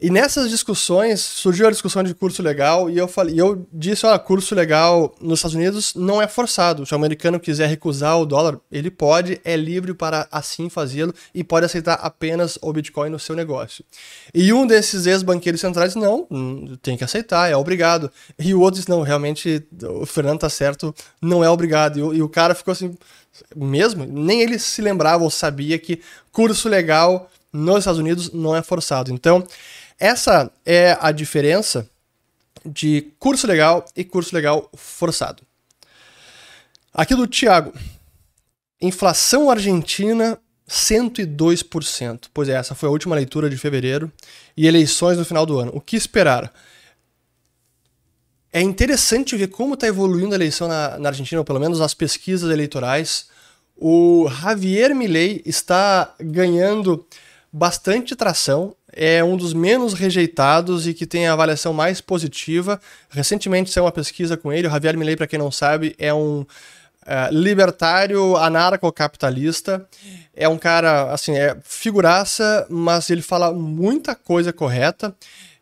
E 0.00 0.10
nessas 0.10 0.50
discussões 0.50 1.20
surgiu 1.20 1.66
a 1.66 1.70
discussão 1.70 2.02
de 2.02 2.14
curso 2.14 2.42
legal 2.42 2.90
e 2.90 2.98
eu 2.98 3.08
falei, 3.08 3.40
eu 3.40 3.66
disse, 3.72 4.06
olha, 4.06 4.18
curso 4.18 4.54
legal 4.54 5.14
nos 5.20 5.38
Estados 5.38 5.54
Unidos 5.54 5.94
não 5.94 6.20
é 6.20 6.28
forçado. 6.28 6.84
Se 6.86 6.92
o 6.92 6.96
americano 6.96 7.40
quiser 7.40 7.66
recusar 7.68 8.18
o 8.20 8.26
dólar, 8.26 8.60
ele 8.70 8.90
pode, 8.90 9.40
é 9.44 9.56
livre 9.56 9.94
para 9.94 10.28
assim 10.30 10.68
fazê-lo 10.68 11.14
e 11.34 11.42
pode 11.42 11.66
aceitar 11.66 11.94
apenas 11.94 12.58
o 12.62 12.72
Bitcoin 12.72 13.08
no 13.08 13.18
seu 13.18 13.34
negócio. 13.34 13.84
E 14.32 14.52
um 14.52 14.66
desses 14.66 15.06
ex-banqueiros 15.06 15.60
centrais, 15.60 15.94
não, 15.94 16.28
tem 16.82 16.96
que 16.96 17.02
aceitar, 17.02 17.50
é 17.50 17.56
obrigado. 17.56 18.10
E 18.38 18.54
o 18.54 18.60
outro 18.60 18.78
disse, 18.78 18.90
não, 18.90 19.02
realmente 19.02 19.66
o 19.82 20.06
Fernando 20.06 20.40
tá 20.40 20.50
certo, 20.50 20.94
não 21.20 21.42
é 21.42 21.50
obrigado. 21.50 22.14
E 22.14 22.18
e 22.18 22.22
o 22.22 22.28
cara 22.28 22.52
ficou 22.54 22.72
assim, 22.72 22.96
mesmo, 23.54 24.04
nem 24.04 24.42
ele 24.42 24.58
se 24.58 24.82
lembrava 24.82 25.22
ou 25.22 25.30
sabia 25.30 25.78
que 25.78 26.00
curso 26.32 26.68
legal 26.68 27.30
nos 27.52 27.78
Estados 27.78 28.00
Unidos 28.00 28.32
não 28.32 28.54
é 28.54 28.62
forçado. 28.62 29.12
Então, 29.12 29.46
essa 29.98 30.50
é 30.64 30.96
a 31.00 31.10
diferença 31.10 31.88
de 32.64 33.12
curso 33.18 33.46
legal 33.46 33.84
e 33.96 34.04
curso 34.04 34.34
legal 34.34 34.70
forçado. 34.74 35.42
Aqui 36.92 37.14
do 37.14 37.26
Thiago. 37.26 37.72
Inflação 38.80 39.50
argentina 39.50 40.38
102%. 40.68 42.26
Pois 42.32 42.48
é, 42.48 42.52
essa 42.52 42.74
foi 42.74 42.88
a 42.88 42.92
última 42.92 43.16
leitura 43.16 43.48
de 43.48 43.56
fevereiro 43.56 44.12
e 44.56 44.66
eleições 44.66 45.16
no 45.16 45.24
final 45.24 45.46
do 45.46 45.58
ano. 45.58 45.72
O 45.74 45.80
que 45.80 45.96
esperar? 45.96 46.52
É 48.52 48.60
interessante 48.60 49.36
ver 49.36 49.48
como 49.48 49.74
está 49.74 49.86
evoluindo 49.86 50.32
a 50.32 50.36
eleição 50.36 50.68
na, 50.68 50.98
na, 50.98 51.08
Argentina, 51.08 51.40
ou 51.40 51.44
pelo 51.44 51.60
menos 51.60 51.80
as 51.80 51.94
pesquisas 51.94 52.50
eleitorais. 52.50 53.28
O 53.76 54.28
Javier 54.28 54.94
Milei 54.94 55.42
está 55.44 56.14
ganhando 56.18 57.06
bastante 57.52 58.14
tração 58.14 58.74
é 58.92 59.22
um 59.22 59.36
dos 59.36 59.52
menos 59.52 59.94
rejeitados 59.94 60.86
e 60.86 60.94
que 60.94 61.06
tem 61.06 61.26
a 61.26 61.32
avaliação 61.32 61.72
mais 61.72 62.00
positiva. 62.00 62.80
Recentemente 63.10 63.70
saiu 63.70 63.84
uma 63.84 63.92
pesquisa 63.92 64.36
com 64.36 64.52
ele. 64.52 64.66
O 64.66 64.70
Javier 64.70 64.96
Milei, 64.96 65.16
para 65.16 65.26
quem 65.26 65.38
não 65.38 65.50
sabe, 65.50 65.94
é 65.98 66.12
um 66.12 66.40
uh, 66.40 66.46
libertário 67.30 68.36
anarcocapitalista. 68.36 69.86
É 70.34 70.48
um 70.48 70.58
cara, 70.58 71.12
assim, 71.12 71.36
é 71.36 71.56
figuraça, 71.62 72.66
mas 72.68 73.10
ele 73.10 73.22
fala 73.22 73.52
muita 73.52 74.14
coisa 74.14 74.52
correta. 74.52 75.14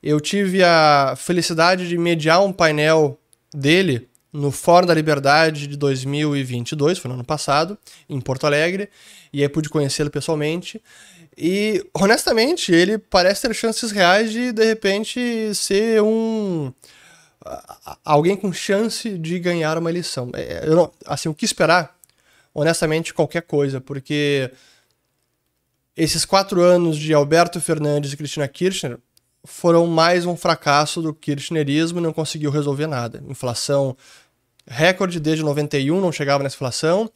Eu 0.03 0.21
tive 0.21 0.63
a 0.63 1.15
felicidade 1.17 1.89
de 1.89 1.99
mediar 1.99 2.43
um 2.43 2.53
painel 2.53 3.19
dele 3.53 4.09
no 4.33 4.51
Fórum 4.51 4.87
da 4.87 4.95
Liberdade 4.95 5.67
de 5.67 5.77
2022, 5.77 6.99
foi 6.99 7.09
no 7.09 7.15
ano 7.15 7.25
passado, 7.25 7.79
em 8.09 8.21
Porto 8.21 8.47
Alegre, 8.47 8.91
e 9.33 9.43
aí 9.43 9.49
pude 9.49 9.71
conhecê-lo 9.71 10.11
pessoalmente. 10.11 10.83
E, 11.37 11.85
honestamente, 11.93 12.73
ele 12.73 12.97
parece 12.97 13.43
ter 13.43 13.55
chances 13.55 13.91
reais 13.91 14.33
de, 14.33 14.53
de 14.53 14.65
repente, 14.65 15.55
ser 15.55 16.03
um. 16.03 16.73
alguém 18.05 18.37
com 18.37 18.53
chance 18.53 19.19
de 19.19 19.39
ganhar 19.39 19.77
uma 19.77 19.91
eleição. 19.91 20.31
É, 20.35 20.63
eu 20.67 20.75
não, 20.75 20.93
assim, 21.05 21.29
o 21.29 21.35
que 21.35 21.45
esperar? 21.45 21.95
Honestamente, 22.55 23.13
qualquer 23.13 23.43
coisa, 23.43 23.83
porque 23.83 24.51
esses 25.95 26.25
quatro 26.25 26.63
anos 26.63 26.97
de 26.97 27.13
Alberto 27.13 27.61
Fernandes 27.61 28.13
e 28.13 28.17
Cristina 28.17 28.49
Kirchner 28.49 28.99
foram 29.45 29.87
mais 29.87 30.25
um 30.27 30.37
fracasso 30.37 31.01
do 31.03 31.15
kirchnerismo 31.15 31.99
e 31.99 32.03
não 32.03 32.13
conseguiu 32.13 32.51
resolver 32.51 32.87
nada. 32.87 33.23
Inflação 33.29 33.97
recorde 34.67 35.21
desde 35.21 35.45
91, 35.45 36.01
não 36.01 36.11
chegava 36.11 36.43
nessa 36.43 36.57
inflação. 36.57 37.11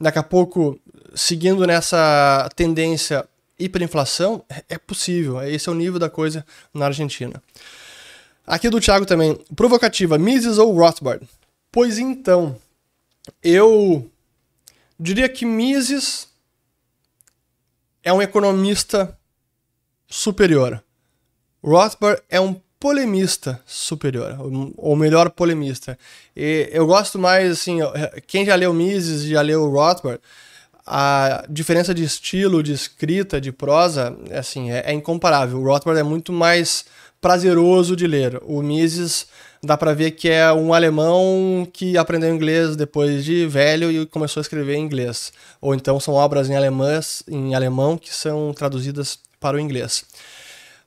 Daqui 0.00 0.18
a 0.18 0.22
pouco, 0.22 0.78
seguindo 1.14 1.66
nessa 1.66 2.48
tendência, 2.56 3.26
hiperinflação 3.58 4.44
é 4.68 4.78
possível, 4.78 5.42
esse 5.42 5.68
é 5.68 5.72
o 5.72 5.74
nível 5.74 5.98
da 5.98 6.10
coisa 6.10 6.44
na 6.72 6.86
Argentina. 6.86 7.42
Aqui 8.46 8.70
do 8.70 8.80
Thiago 8.80 9.04
também, 9.04 9.34
provocativa, 9.54 10.18
Mises 10.18 10.58
ou 10.58 10.72
Rothbard? 10.72 11.26
Pois 11.72 11.98
então, 11.98 12.56
eu 13.42 14.08
diria 14.98 15.28
que 15.28 15.44
Mises 15.44 16.28
é 18.04 18.12
um 18.12 18.22
economista 18.22 19.18
superior. 20.06 20.82
Rothbard 21.62 22.22
é 22.28 22.40
um 22.40 22.54
polemista 22.78 23.60
superior, 23.66 24.36
ou 24.76 24.94
melhor, 24.94 25.30
polemista. 25.30 25.98
E 26.36 26.68
eu 26.70 26.86
gosto 26.86 27.18
mais, 27.18 27.50
assim, 27.50 27.78
quem 28.28 28.44
já 28.44 28.54
leu 28.54 28.72
Mises, 28.72 29.24
já 29.24 29.40
leu 29.40 29.68
Rothbard, 29.68 30.20
a 30.86 31.44
diferença 31.48 31.92
de 31.92 32.04
estilo, 32.04 32.62
de 32.62 32.72
escrita, 32.72 33.40
de 33.40 33.50
prosa, 33.50 34.16
assim, 34.30 34.70
é, 34.70 34.84
é 34.86 34.92
incomparável. 34.92 35.58
O 35.58 35.64
Rothbard 35.64 35.98
é 35.98 36.04
muito 36.04 36.32
mais 36.32 36.84
prazeroso 37.20 37.96
de 37.96 38.06
ler. 38.06 38.40
O 38.44 38.62
Mises 38.62 39.26
dá 39.62 39.76
para 39.76 39.94
ver 39.94 40.12
que 40.12 40.28
é 40.28 40.52
um 40.52 40.72
alemão 40.72 41.66
que 41.72 41.98
aprendeu 41.98 42.32
inglês 42.32 42.76
depois 42.76 43.24
de 43.24 43.46
velho 43.46 43.90
e 43.90 44.06
começou 44.06 44.40
a 44.40 44.42
escrever 44.42 44.76
em 44.76 44.84
inglês. 44.84 45.32
Ou 45.60 45.74
então 45.74 45.98
são 45.98 46.14
obras 46.14 46.48
em, 46.48 46.54
alemãs, 46.54 47.24
em 47.26 47.54
alemão 47.54 47.98
que 47.98 48.14
são 48.14 48.52
traduzidas 48.54 49.18
para 49.40 49.56
o 49.56 49.60
inglês. 49.60 50.04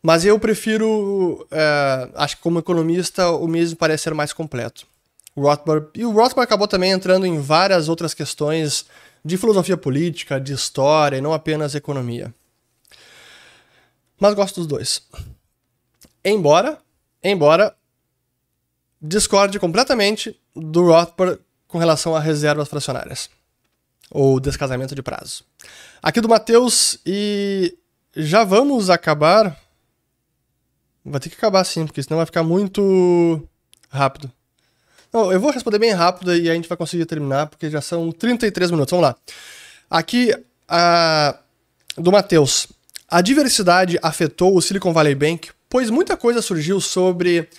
Mas 0.02 0.24
eu 0.24 0.40
prefiro, 0.40 1.46
é, 1.52 2.10
acho 2.16 2.38
que 2.38 2.42
como 2.42 2.60
economista, 2.60 3.30
o 3.32 3.48
Mises 3.48 3.74
parece 3.74 4.04
ser 4.04 4.14
mais 4.14 4.32
completo. 4.32 4.88
O 5.36 5.42
Rothbard, 5.42 5.88
e 5.94 6.06
o 6.06 6.12
Rothbard 6.12 6.46
acabou 6.46 6.68
também 6.68 6.92
entrando 6.92 7.26
em 7.26 7.40
várias 7.40 7.90
outras 7.90 8.14
questões 8.14 8.86
de 9.30 9.38
filosofia 9.38 9.78
política, 9.78 10.40
de 10.40 10.54
história 10.54 11.18
e 11.18 11.22
não 11.22 11.32
apenas 11.32 11.76
economia. 11.76 12.34
Mas 14.20 14.34
gosto 14.34 14.56
dos 14.56 14.68
dois. 14.68 15.02
Embora, 16.26 16.80
embora 17.24 17.76
discorde 19.02 19.60
completamente 19.60 20.38
do 20.54 20.88
Rothbard 20.88 21.40
com 21.68 21.78
relação 21.78 22.16
a 22.16 22.20
reservas 22.20 22.68
fracionárias 22.68 23.30
ou 24.10 24.40
descasamento 24.40 24.96
de 24.96 25.04
prazo. 25.04 25.44
Aqui 26.02 26.20
do 26.20 26.28
Matheus 26.28 27.00
e 27.06 27.78
já 28.16 28.44
vamos 28.44 28.90
acabar. 28.90 29.58
Vai 31.06 31.20
ter 31.20 31.30
que 31.30 31.36
acabar 31.36 31.64
sim, 31.64 31.86
porque 31.86 32.04
senão 32.04 32.18
vai 32.18 32.26
ficar 32.26 32.44
muito 32.44 33.48
rápido. 33.90 34.32
Não, 35.12 35.32
eu 35.32 35.40
vou 35.40 35.52
responder 35.52 35.80
bem 35.80 35.92
rápido 35.92 36.36
e 36.36 36.50
a 36.50 36.54
gente 36.54 36.70
vai 36.70 36.78
conseguir 36.78 37.06
terminar, 37.06 37.48
porque 37.48 37.70
já 37.70 37.82
são 37.82 38.12
33 38.12 38.72
minutos. 38.72 38.92
Vamos 38.92 39.08
lá. 39.08 39.16
Aqui, 39.90 40.34
a... 40.68 41.38
do 41.98 42.12
Matheus. 42.12 42.68
A 43.08 43.22
diversidade 43.22 43.98
afetou 44.04 44.56
o 44.56 44.62
Silicon 44.62 44.94
Valley 44.94 45.16
Bank, 45.16 45.50
pois 45.68 45.90
muita 45.90 46.16
coisa 46.16 46.42
surgiu 46.42 46.80
sobre 46.80 47.50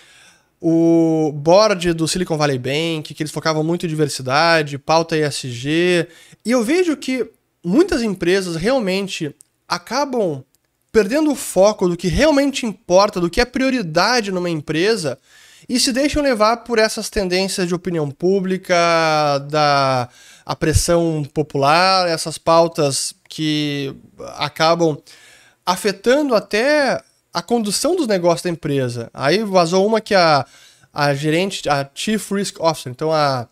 o 0.60 1.32
board 1.34 1.92
do 1.92 2.06
Silicon 2.06 2.36
Valley 2.36 2.58
Bank, 2.58 3.14
que 3.14 3.22
eles 3.22 3.32
focavam 3.32 3.64
muito 3.64 3.86
em 3.86 3.88
diversidade, 3.88 4.78
pauta 4.78 5.16
ESG, 5.16 6.06
e 6.44 6.50
eu 6.50 6.62
vejo 6.62 6.96
que 6.96 7.28
muitas 7.64 8.02
empresas 8.02 8.56
realmente 8.56 9.34
acabam 9.66 10.44
perdendo 10.92 11.30
o 11.30 11.36
foco 11.36 11.88
do 11.88 11.96
que 11.96 12.08
realmente 12.08 12.66
importa, 12.66 13.20
do 13.20 13.30
que 13.30 13.40
é 13.40 13.44
prioridade 13.44 14.30
numa 14.30 14.50
empresa, 14.50 15.18
e 15.70 15.78
se 15.78 15.92
deixam 15.92 16.20
levar 16.20 16.64
por 16.64 16.80
essas 16.80 17.08
tendências 17.08 17.68
de 17.68 17.74
opinião 17.76 18.10
pública, 18.10 18.74
da 19.48 20.08
a 20.44 20.56
pressão 20.56 21.24
popular, 21.32 22.08
essas 22.08 22.36
pautas 22.36 23.14
que 23.28 23.94
acabam 24.34 24.98
afetando 25.64 26.34
até 26.34 27.00
a 27.32 27.40
condução 27.40 27.94
dos 27.94 28.08
negócios 28.08 28.42
da 28.42 28.50
empresa. 28.50 29.10
Aí 29.14 29.44
vazou 29.44 29.86
uma 29.86 30.00
que 30.00 30.12
a, 30.12 30.44
a 30.92 31.14
gerente, 31.14 31.68
a 31.68 31.88
Chief 31.94 32.32
Risk 32.32 32.58
Officer, 32.58 32.90
então 32.90 33.12
a 33.12 33.46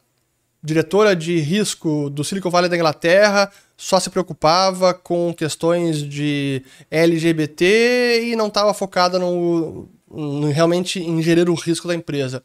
diretora 0.61 1.15
de 1.15 1.39
risco 1.39 2.11
do 2.11 2.25
Silicon 2.25 2.51
Valley 2.51 2.69
da 2.69 2.75
Inglaterra, 2.75 3.49
só 3.77 4.01
se 4.01 4.11
preocupava 4.11 4.93
com 4.93 5.33
questões 5.33 6.03
de 6.03 6.65
LGBT 6.91 8.25
e 8.25 8.35
não 8.35 8.49
estava 8.49 8.75
focada 8.75 9.21
no 9.21 9.89
realmente 10.53 11.01
em 11.01 11.23
gerir 11.23 11.49
o 11.49 11.55
risco 11.55 11.89
da 11.89 11.95
empresa. 11.95 12.43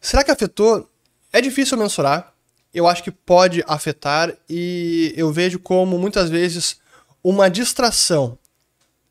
Será 0.00 0.22
que 0.24 0.30
afetou? 0.30 0.88
É 1.32 1.40
difícil 1.40 1.78
mensurar. 1.78 2.32
Eu 2.74 2.86
acho 2.86 3.02
que 3.02 3.10
pode 3.10 3.62
afetar 3.66 4.34
e 4.48 5.12
eu 5.16 5.30
vejo 5.30 5.58
como 5.58 5.98
muitas 5.98 6.30
vezes 6.30 6.76
uma 7.22 7.50
distração 7.50 8.38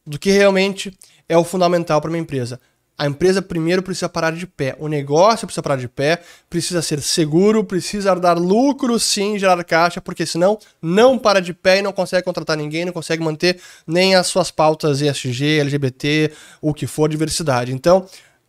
do 0.05 0.17
que 0.17 0.31
realmente 0.31 0.97
é 1.29 1.37
o 1.37 1.43
fundamental 1.43 2.01
para 2.01 2.09
uma 2.09 2.17
empresa. 2.17 2.59
A 2.97 3.07
empresa 3.07 3.41
primeiro 3.41 3.81
precisa 3.81 4.07
parar 4.07 4.31
de 4.31 4.45
pé, 4.45 4.75
o 4.77 4.87
negócio 4.87 5.47
precisa 5.47 5.63
parar 5.63 5.77
de 5.77 5.87
pé, 5.87 6.21
precisa 6.47 6.83
ser 6.83 7.01
seguro, 7.01 7.63
precisa 7.63 8.13
dar 8.15 8.37
lucro 8.37 8.99
sim, 8.99 9.39
gerar 9.39 9.63
caixa, 9.63 9.99
porque 9.99 10.23
senão 10.23 10.59
não 10.79 11.17
para 11.17 11.41
de 11.41 11.51
pé 11.51 11.79
e 11.79 11.81
não 11.81 11.91
consegue 11.91 12.23
contratar 12.23 12.55
ninguém, 12.55 12.85
não 12.85 12.93
consegue 12.93 13.23
manter 13.23 13.59
nem 13.87 14.13
as 14.13 14.27
suas 14.27 14.51
pautas 14.51 15.01
ESG, 15.01 15.61
LGBT, 15.61 16.31
o 16.61 16.73
que 16.73 16.85
for, 16.85 17.09
diversidade. 17.09 17.73
Então, 17.73 18.05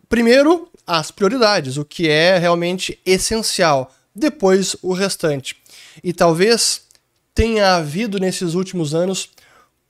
primeiro, 0.06 0.68
as 0.86 1.10
prioridades, 1.10 1.78
o 1.78 1.84
que 1.84 2.08
é 2.08 2.36
realmente 2.36 2.98
essencial 3.06 3.90
depois 4.14 4.76
o 4.82 4.92
restante. 4.92 5.56
E 6.04 6.12
talvez 6.12 6.82
tenha 7.34 7.76
havido 7.76 8.18
nesses 8.18 8.54
últimos 8.54 8.94
anos 8.94 9.30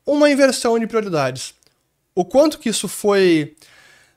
uma 0.06 0.30
inversão 0.30 0.78
de 0.78 0.86
prioridades. 0.86 1.54
O 2.14 2.24
quanto 2.24 2.58
que 2.58 2.68
isso 2.68 2.86
foi 2.88 3.56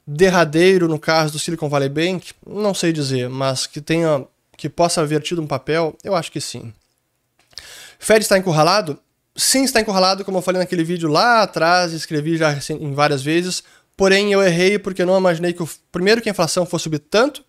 derradeiro 0.06 0.88
no 0.88 1.00
caso 1.00 1.34
do 1.34 1.40
Silicon 1.40 1.70
Valley 1.70 1.90
Bank, 1.90 2.34
não 2.46 2.74
sei 2.74 2.94
dizer, 2.94 3.30
mas 3.30 3.66
que 3.66 3.82
tenha 3.82 4.26
que 4.58 4.70
possa 4.70 5.02
haver 5.02 5.22
tido 5.22 5.42
um 5.42 5.48
papel, 5.48 5.98
eu 6.04 6.16
acho 6.16 6.32
que 6.32 6.40
sim. 6.40 6.74
Fed 8.00 8.22
está 8.22 8.38
encurralado? 8.38 8.98
Sim, 9.36 9.64
está 9.64 9.82
encurralado, 9.82 10.24
como 10.24 10.38
eu 10.38 10.42
falei 10.42 10.60
naquele 10.60 10.84
vídeo 10.84 11.10
lá 11.10 11.42
atrás, 11.42 11.92
escrevi 11.92 12.38
já 12.38 12.58
em 12.70 12.94
várias 12.94 13.22
vezes. 13.22 13.64
Porém, 13.98 14.32
eu 14.32 14.42
errei 14.42 14.80
porque 14.80 15.04
não 15.04 15.18
imaginei 15.18 15.54
que 15.54 15.64
o 15.64 15.70
primeiro 15.92 16.22
que 16.22 16.30
a 16.30 16.32
inflação 16.32 16.66
fosse 16.66 16.84
subir 16.84 17.00
tanto, 17.00 17.44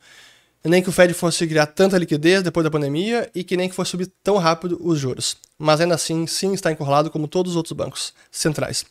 nem 0.65 0.83
que 0.83 0.89
o 0.89 0.93
Fed 0.93 1.15
fosse 1.15 1.47
criar 1.47 1.67
tanta 1.67 1.99
liquidez 1.99 2.43
depois 2.43 2.65
da 2.65 2.71
pandemia 2.71 3.31
e 3.35 3.45
que 3.45 3.57
nem 3.57 3.69
que 3.69 3.75
fosse 3.75 3.93
subir 3.93 4.11
tão 4.23 4.37
rápido 4.37 4.79
os 4.81 4.99
juros. 4.99 5.37
Mas 5.59 5.81
ainda 5.81 5.95
assim, 5.95 6.27
sim, 6.27 6.53
está 6.55 6.73
encurralado 6.73 7.11
como 7.11 7.29
todos 7.29 7.53
os 7.53 7.57
outros 7.57 7.73
bancos 7.73 8.13
centrais. 8.31 8.85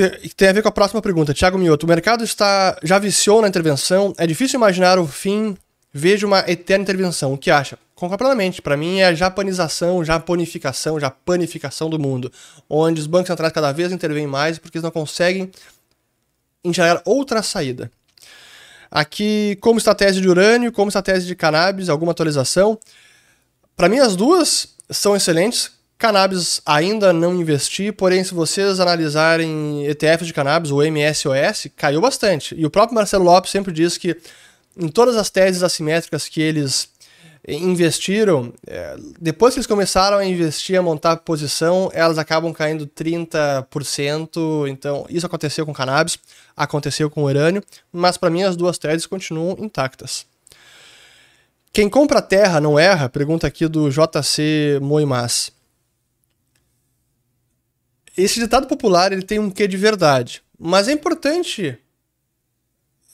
Que 0.00 0.28
tem 0.34 0.48
a 0.48 0.52
ver 0.52 0.62
com 0.62 0.68
a 0.68 0.72
próxima 0.72 1.02
pergunta. 1.02 1.34
Tiago 1.34 1.58
Mioto, 1.58 1.84
o 1.84 1.88
mercado 1.88 2.24
está 2.24 2.78
já 2.82 2.98
viciou 2.98 3.42
na 3.42 3.48
intervenção, 3.48 4.14
é 4.16 4.26
difícil 4.26 4.56
imaginar 4.56 4.98
o 4.98 5.06
fim, 5.06 5.56
vejo 5.92 6.26
uma 6.26 6.40
eterna 6.48 6.82
intervenção. 6.82 7.34
O 7.34 7.38
que 7.38 7.50
acha? 7.50 7.78
completamente. 8.08 8.60
Para 8.60 8.76
mim 8.76 8.98
é 8.98 9.06
a 9.06 9.14
japanização, 9.14 10.04
japonificação, 10.04 10.98
japanificação 10.98 11.88
do 11.88 11.98
mundo, 12.00 12.32
onde 12.68 13.00
os 13.00 13.06
bancos 13.06 13.28
centrais 13.28 13.52
cada 13.52 13.70
vez 13.70 13.92
intervêm 13.92 14.26
mais 14.26 14.58
porque 14.58 14.78
eles 14.78 14.82
não 14.82 14.90
conseguem 14.90 15.50
enxergar 16.64 17.00
outra 17.04 17.42
saída. 17.42 17.90
Aqui, 18.90 19.56
como 19.60 19.78
estratégia 19.78 20.20
de 20.20 20.28
urânio, 20.28 20.72
como 20.72 20.88
estratégia 20.88 21.26
de 21.26 21.36
cannabis, 21.36 21.88
alguma 21.88 22.12
atualização? 22.12 22.78
Para 23.76 23.88
mim, 23.88 24.00
as 24.00 24.16
duas 24.16 24.74
são 24.90 25.14
excelentes. 25.14 25.70
Cannabis 26.02 26.60
ainda 26.66 27.12
não 27.12 27.32
investi, 27.32 27.92
porém, 27.92 28.24
se 28.24 28.34
vocês 28.34 28.80
analisarem 28.80 29.86
ETFs 29.86 30.26
de 30.26 30.32
cannabis, 30.32 30.72
o 30.72 30.82
MSOS, 30.82 31.68
caiu 31.76 32.00
bastante. 32.00 32.56
E 32.58 32.66
o 32.66 32.70
próprio 32.70 32.96
Marcelo 32.96 33.24
Lopes 33.24 33.52
sempre 33.52 33.72
diz 33.72 33.96
que 33.96 34.16
em 34.76 34.88
todas 34.88 35.16
as 35.16 35.30
teses 35.30 35.62
assimétricas 35.62 36.28
que 36.28 36.42
eles 36.42 36.88
investiram, 37.46 38.52
é, 38.66 38.96
depois 39.20 39.54
que 39.54 39.60
eles 39.60 39.66
começaram 39.68 40.18
a 40.18 40.24
investir, 40.24 40.76
a 40.76 40.82
montar 40.82 41.18
posição, 41.18 41.88
elas 41.94 42.18
acabam 42.18 42.52
caindo 42.52 42.84
30%. 42.84 44.68
Então, 44.68 45.06
isso 45.08 45.24
aconteceu 45.24 45.64
com 45.64 45.72
cannabis, 45.72 46.18
aconteceu 46.56 47.08
com 47.08 47.22
urânio, 47.22 47.62
mas 47.92 48.16
para 48.16 48.28
mim 48.28 48.42
as 48.42 48.56
duas 48.56 48.76
teses 48.76 49.06
continuam 49.06 49.56
intactas. 49.60 50.26
Quem 51.72 51.88
compra 51.88 52.20
terra 52.20 52.60
não 52.60 52.76
erra? 52.76 53.08
Pergunta 53.08 53.46
aqui 53.46 53.68
do 53.68 53.88
JC 53.88 54.80
Moimas. 54.82 55.52
Esse 58.16 58.40
ditado 58.40 58.66
popular 58.66 59.12
ele 59.12 59.22
tem 59.22 59.38
um 59.38 59.50
quê 59.50 59.66
de 59.66 59.76
verdade, 59.76 60.42
mas 60.58 60.88
é 60.88 60.92
importante 60.92 61.78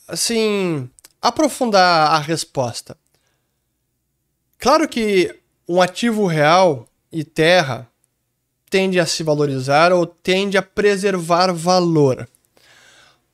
assim 0.07 0.91
aprofundar 1.21 2.13
a 2.13 2.19
resposta. 2.19 2.97
Claro 4.59 4.89
que 4.89 5.39
um 5.69 5.81
ativo 5.81 6.27
real 6.27 6.89
e 7.13 7.23
terra 7.23 7.89
tende 8.69 8.99
a 8.99 9.07
se 9.07 9.23
valorizar 9.23 9.93
ou 9.93 10.05
tende 10.07 10.59
a 10.59 10.63
preservar 10.63 11.53
valor. 11.53 12.29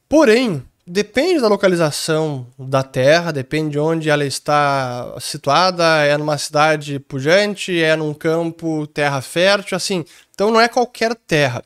Porém, 0.08 0.62
depende 0.86 1.40
da 1.40 1.48
localização 1.48 2.46
da 2.58 2.82
terra, 2.82 3.32
depende 3.32 3.72
de 3.72 3.78
onde 3.78 4.10
ela 4.10 4.24
está 4.24 5.14
situada, 5.20 5.84
é 6.04 6.16
numa 6.16 6.38
cidade 6.38 6.98
pujante, 6.98 7.82
é 7.82 7.96
num 7.96 8.14
campo 8.14 8.86
terra 8.86 9.20
fértil, 9.20 9.76
assim. 9.76 10.04
Então 10.34 10.50
não 10.50 10.60
é 10.60 10.68
qualquer 10.68 11.14
terra. 11.14 11.64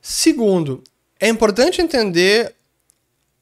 Segundo, 0.00 0.82
é 1.20 1.28
importante 1.28 1.80
entender 1.80 2.54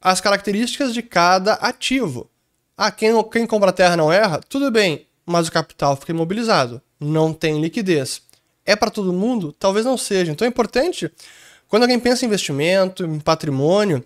as 0.00 0.20
características 0.20 0.92
de 0.94 1.02
cada 1.02 1.54
ativo. 1.54 2.30
Ah, 2.76 2.90
quem, 2.90 3.10
quem 3.30 3.46
compra 3.46 3.72
terra 3.72 3.96
não 3.96 4.12
erra? 4.12 4.40
Tudo 4.48 4.70
bem 4.70 5.06
mas 5.26 5.48
o 5.48 5.52
capital 5.52 5.96
fica 5.96 6.12
imobilizado, 6.12 6.80
não 7.00 7.32
tem 7.32 7.60
liquidez. 7.60 8.22
É 8.64 8.76
para 8.76 8.90
todo 8.90 9.12
mundo? 9.12 9.52
Talvez 9.58 9.84
não 9.84 9.98
seja. 9.98 10.30
Então 10.30 10.46
é 10.46 10.48
importante, 10.48 11.10
quando 11.68 11.82
alguém 11.82 11.98
pensa 11.98 12.24
em 12.24 12.28
investimento, 12.28 13.04
em 13.04 13.18
patrimônio, 13.18 14.04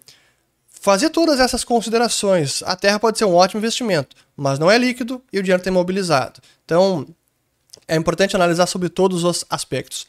fazer 0.80 1.10
todas 1.10 1.38
essas 1.38 1.62
considerações. 1.62 2.62
A 2.64 2.74
terra 2.74 2.98
pode 2.98 3.18
ser 3.18 3.26
um 3.26 3.34
ótimo 3.34 3.60
investimento, 3.60 4.16
mas 4.36 4.58
não 4.58 4.70
é 4.70 4.78
líquido 4.78 5.22
e 5.32 5.38
o 5.38 5.42
dinheiro 5.42 5.60
está 5.60 5.70
imobilizado. 5.70 6.40
Então 6.64 7.06
é 7.86 7.96
importante 7.96 8.34
analisar 8.34 8.66
sobre 8.66 8.88
todos 8.88 9.24
os 9.24 9.44
aspectos. 9.50 10.06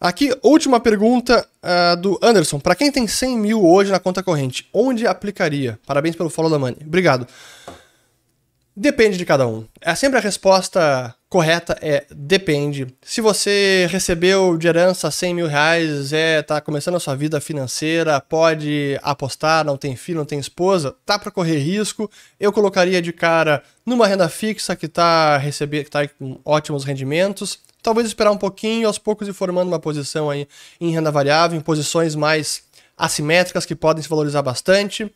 Aqui, 0.00 0.36
última 0.42 0.80
pergunta 0.80 1.46
uh, 1.62 1.96
do 1.96 2.18
Anderson. 2.22 2.58
Para 2.58 2.74
quem 2.74 2.92
tem 2.92 3.06
100 3.06 3.38
mil 3.38 3.66
hoje 3.66 3.90
na 3.90 3.98
conta 3.98 4.22
corrente, 4.22 4.68
onde 4.72 5.06
aplicaria? 5.06 5.78
Parabéns 5.86 6.16
pelo 6.16 6.30
follow 6.30 6.50
da 6.50 6.58
money. 6.58 6.78
Obrigado. 6.84 7.26
Depende 8.74 9.16
de 9.16 9.24
cada 9.24 9.46
um. 9.46 9.64
É 9.80 9.94
sempre 9.94 10.18
a 10.18 10.22
resposta 10.22 11.14
correta 11.36 11.76
é 11.82 12.06
depende. 12.10 12.86
Se 13.02 13.20
você 13.20 13.86
recebeu 13.90 14.56
de 14.56 14.66
herança 14.66 15.10
100 15.10 15.34
mil 15.34 15.46
reais, 15.46 16.10
é, 16.10 16.40
tá 16.40 16.62
começando 16.62 16.94
a 16.94 17.00
sua 17.00 17.14
vida 17.14 17.38
financeira, 17.42 18.18
pode 18.22 18.98
apostar, 19.02 19.62
não 19.62 19.76
tem 19.76 19.94
filho, 19.96 20.16
não 20.16 20.24
tem 20.24 20.38
esposa, 20.38 20.96
tá 21.04 21.18
para 21.18 21.30
correr 21.30 21.58
risco. 21.58 22.10
Eu 22.40 22.50
colocaria 22.54 23.02
de 23.02 23.12
cara 23.12 23.62
numa 23.84 24.06
renda 24.06 24.30
fixa 24.30 24.74
que 24.74 24.88
tá 24.88 25.36
recebendo, 25.36 25.84
que 25.84 25.90
tá 25.90 26.08
com 26.08 26.40
ótimos 26.42 26.84
rendimentos. 26.84 27.58
Talvez 27.82 28.06
esperar 28.06 28.30
um 28.30 28.38
pouquinho, 28.38 28.86
aos 28.86 28.96
poucos 28.96 29.28
ir 29.28 29.34
formando 29.34 29.68
uma 29.68 29.78
posição 29.78 30.30
aí 30.30 30.48
em 30.80 30.90
renda 30.90 31.10
variável, 31.10 31.58
em 31.58 31.60
posições 31.60 32.14
mais 32.14 32.62
assimétricas 32.96 33.66
que 33.66 33.74
podem 33.74 34.02
se 34.02 34.08
valorizar 34.08 34.40
bastante. 34.40 35.12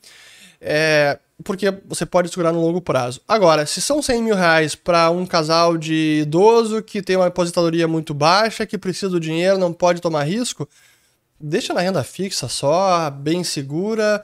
É, 0.61 1.19
porque 1.43 1.73
você 1.87 2.05
pode 2.05 2.29
segurar 2.29 2.53
no 2.53 2.61
longo 2.61 2.81
prazo. 2.81 3.21
Agora, 3.27 3.65
se 3.65 3.81
são 3.81 4.03
100 4.03 4.23
mil 4.23 4.37
reais 4.37 4.75
para 4.75 5.11
um 5.11 5.25
casal 5.25 5.77
de 5.77 6.21
idoso 6.23 6.83
que 6.83 7.03
tem 7.03 7.17
uma 7.17 7.27
aposentadoria 7.27 7.89
muito 7.89 8.13
baixa, 8.13 8.67
que 8.67 8.77
precisa 8.77 9.09
do 9.09 9.21
dinheiro, 9.21 9.59
não 9.59 9.73
pode 9.73 10.01
tomar 10.01 10.25
risco, 10.25 10.69
deixa 11.41 11.73
na 11.73 11.81
renda 11.81 12.05
fixa 12.05 12.49
só, 12.49 13.11
bem 13.11 13.43
segura 13.43 14.23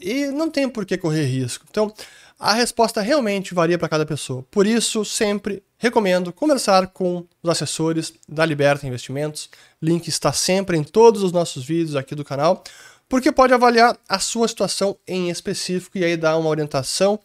e 0.00 0.26
não 0.26 0.50
tem 0.50 0.68
por 0.68 0.84
que 0.84 0.98
correr 0.98 1.24
risco. 1.24 1.64
Então, 1.70 1.92
a 2.38 2.54
resposta 2.54 3.00
realmente 3.02 3.54
varia 3.54 3.78
para 3.78 3.88
cada 3.88 4.06
pessoa. 4.06 4.44
Por 4.50 4.66
isso, 4.66 5.04
sempre 5.04 5.62
recomendo 5.76 6.32
conversar 6.32 6.86
com 6.88 7.26
os 7.42 7.50
assessores 7.50 8.14
da 8.28 8.44
Liberta 8.44 8.86
Investimentos. 8.86 9.50
Link 9.80 10.08
está 10.08 10.32
sempre 10.32 10.76
em 10.76 10.82
todos 10.82 11.22
os 11.22 11.32
nossos 11.32 11.64
vídeos 11.64 11.96
aqui 11.96 12.14
do 12.14 12.24
canal 12.24 12.62
porque 13.10 13.32
pode 13.32 13.52
avaliar 13.52 13.98
a 14.08 14.20
sua 14.20 14.46
situação 14.46 14.96
em 15.06 15.30
específico 15.30 15.98
e 15.98 16.04
aí 16.04 16.16
dar 16.16 16.38
uma 16.38 16.48
orientação 16.48 17.18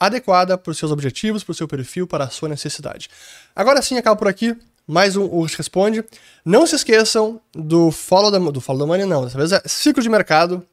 adequada 0.00 0.56
para 0.56 0.70
os 0.70 0.78
seus 0.78 0.90
objetivos, 0.90 1.44
para 1.44 1.52
o 1.52 1.54
seu 1.54 1.68
perfil, 1.68 2.06
para 2.06 2.24
a 2.24 2.30
sua 2.30 2.48
necessidade. 2.48 3.10
Agora 3.54 3.82
sim, 3.82 3.98
acabo 3.98 4.18
por 4.18 4.26
aqui. 4.26 4.56
Mais 4.86 5.16
um 5.16 5.26
Urs 5.26 5.54
Responde. 5.54 6.02
Não 6.42 6.66
se 6.66 6.76
esqueçam 6.76 7.38
do 7.52 7.90
Follow 7.90 8.30
da, 8.30 8.38
do 8.38 8.58
Follow 8.58 8.80
da 8.80 8.86
Money, 8.86 9.04
não. 9.04 9.22
Dessa 9.24 9.36
vez 9.36 9.52
é 9.52 9.60
Ciclo 9.66 10.02
de 10.02 10.08
Mercado 10.08 10.66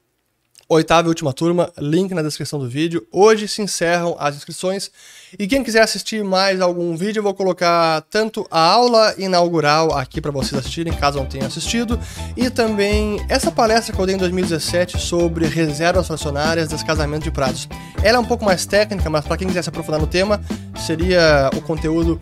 oitava 0.67 1.07
e 1.07 1.09
última 1.09 1.31
turma, 1.31 1.71
link 1.77 2.13
na 2.13 2.21
descrição 2.21 2.59
do 2.59 2.67
vídeo. 2.67 3.05
Hoje 3.11 3.47
se 3.47 3.61
encerram 3.61 4.15
as 4.19 4.35
inscrições 4.35 4.91
e 5.37 5.47
quem 5.47 5.63
quiser 5.63 5.81
assistir 5.81 6.23
mais 6.23 6.61
algum 6.61 6.95
vídeo, 6.95 7.19
eu 7.19 7.23
vou 7.23 7.33
colocar 7.33 8.01
tanto 8.09 8.47
a 8.49 8.59
aula 8.59 9.13
inaugural 9.17 9.95
aqui 9.95 10.19
para 10.19 10.31
vocês 10.31 10.59
assistirem, 10.59 10.93
caso 10.93 11.17
não 11.17 11.25
tenham 11.25 11.47
assistido, 11.47 11.99
e 12.35 12.49
também 12.49 13.23
essa 13.29 13.51
palestra 13.51 13.93
que 13.93 13.99
eu 13.99 14.05
dei 14.05 14.15
em 14.15 14.17
2017 14.17 14.99
sobre 14.99 15.45
reservas 15.45 16.07
fracionárias, 16.07 16.69
descasamento 16.69 17.25
de 17.25 17.31
pratos. 17.31 17.67
Ela 18.01 18.17
é 18.17 18.19
um 18.19 18.25
pouco 18.25 18.45
mais 18.45 18.65
técnica, 18.65 19.09
mas 19.09 19.25
para 19.25 19.37
quem 19.37 19.47
quiser 19.47 19.63
se 19.63 19.69
aprofundar 19.69 19.99
no 19.99 20.07
tema, 20.07 20.41
seria 20.85 21.49
o 21.55 21.61
conteúdo 21.61 22.19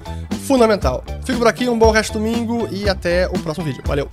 fundamental. 0.47 1.03
Fico 1.25 1.37
por 1.37 1.47
aqui, 1.47 1.69
um 1.69 1.77
bom 1.77 1.91
resto 1.91 2.13
de 2.13 2.19
domingo 2.19 2.67
e 2.71 2.89
até 2.89 3.27
o 3.27 3.39
próximo 3.39 3.65
vídeo. 3.65 3.83
Valeu! 3.85 4.09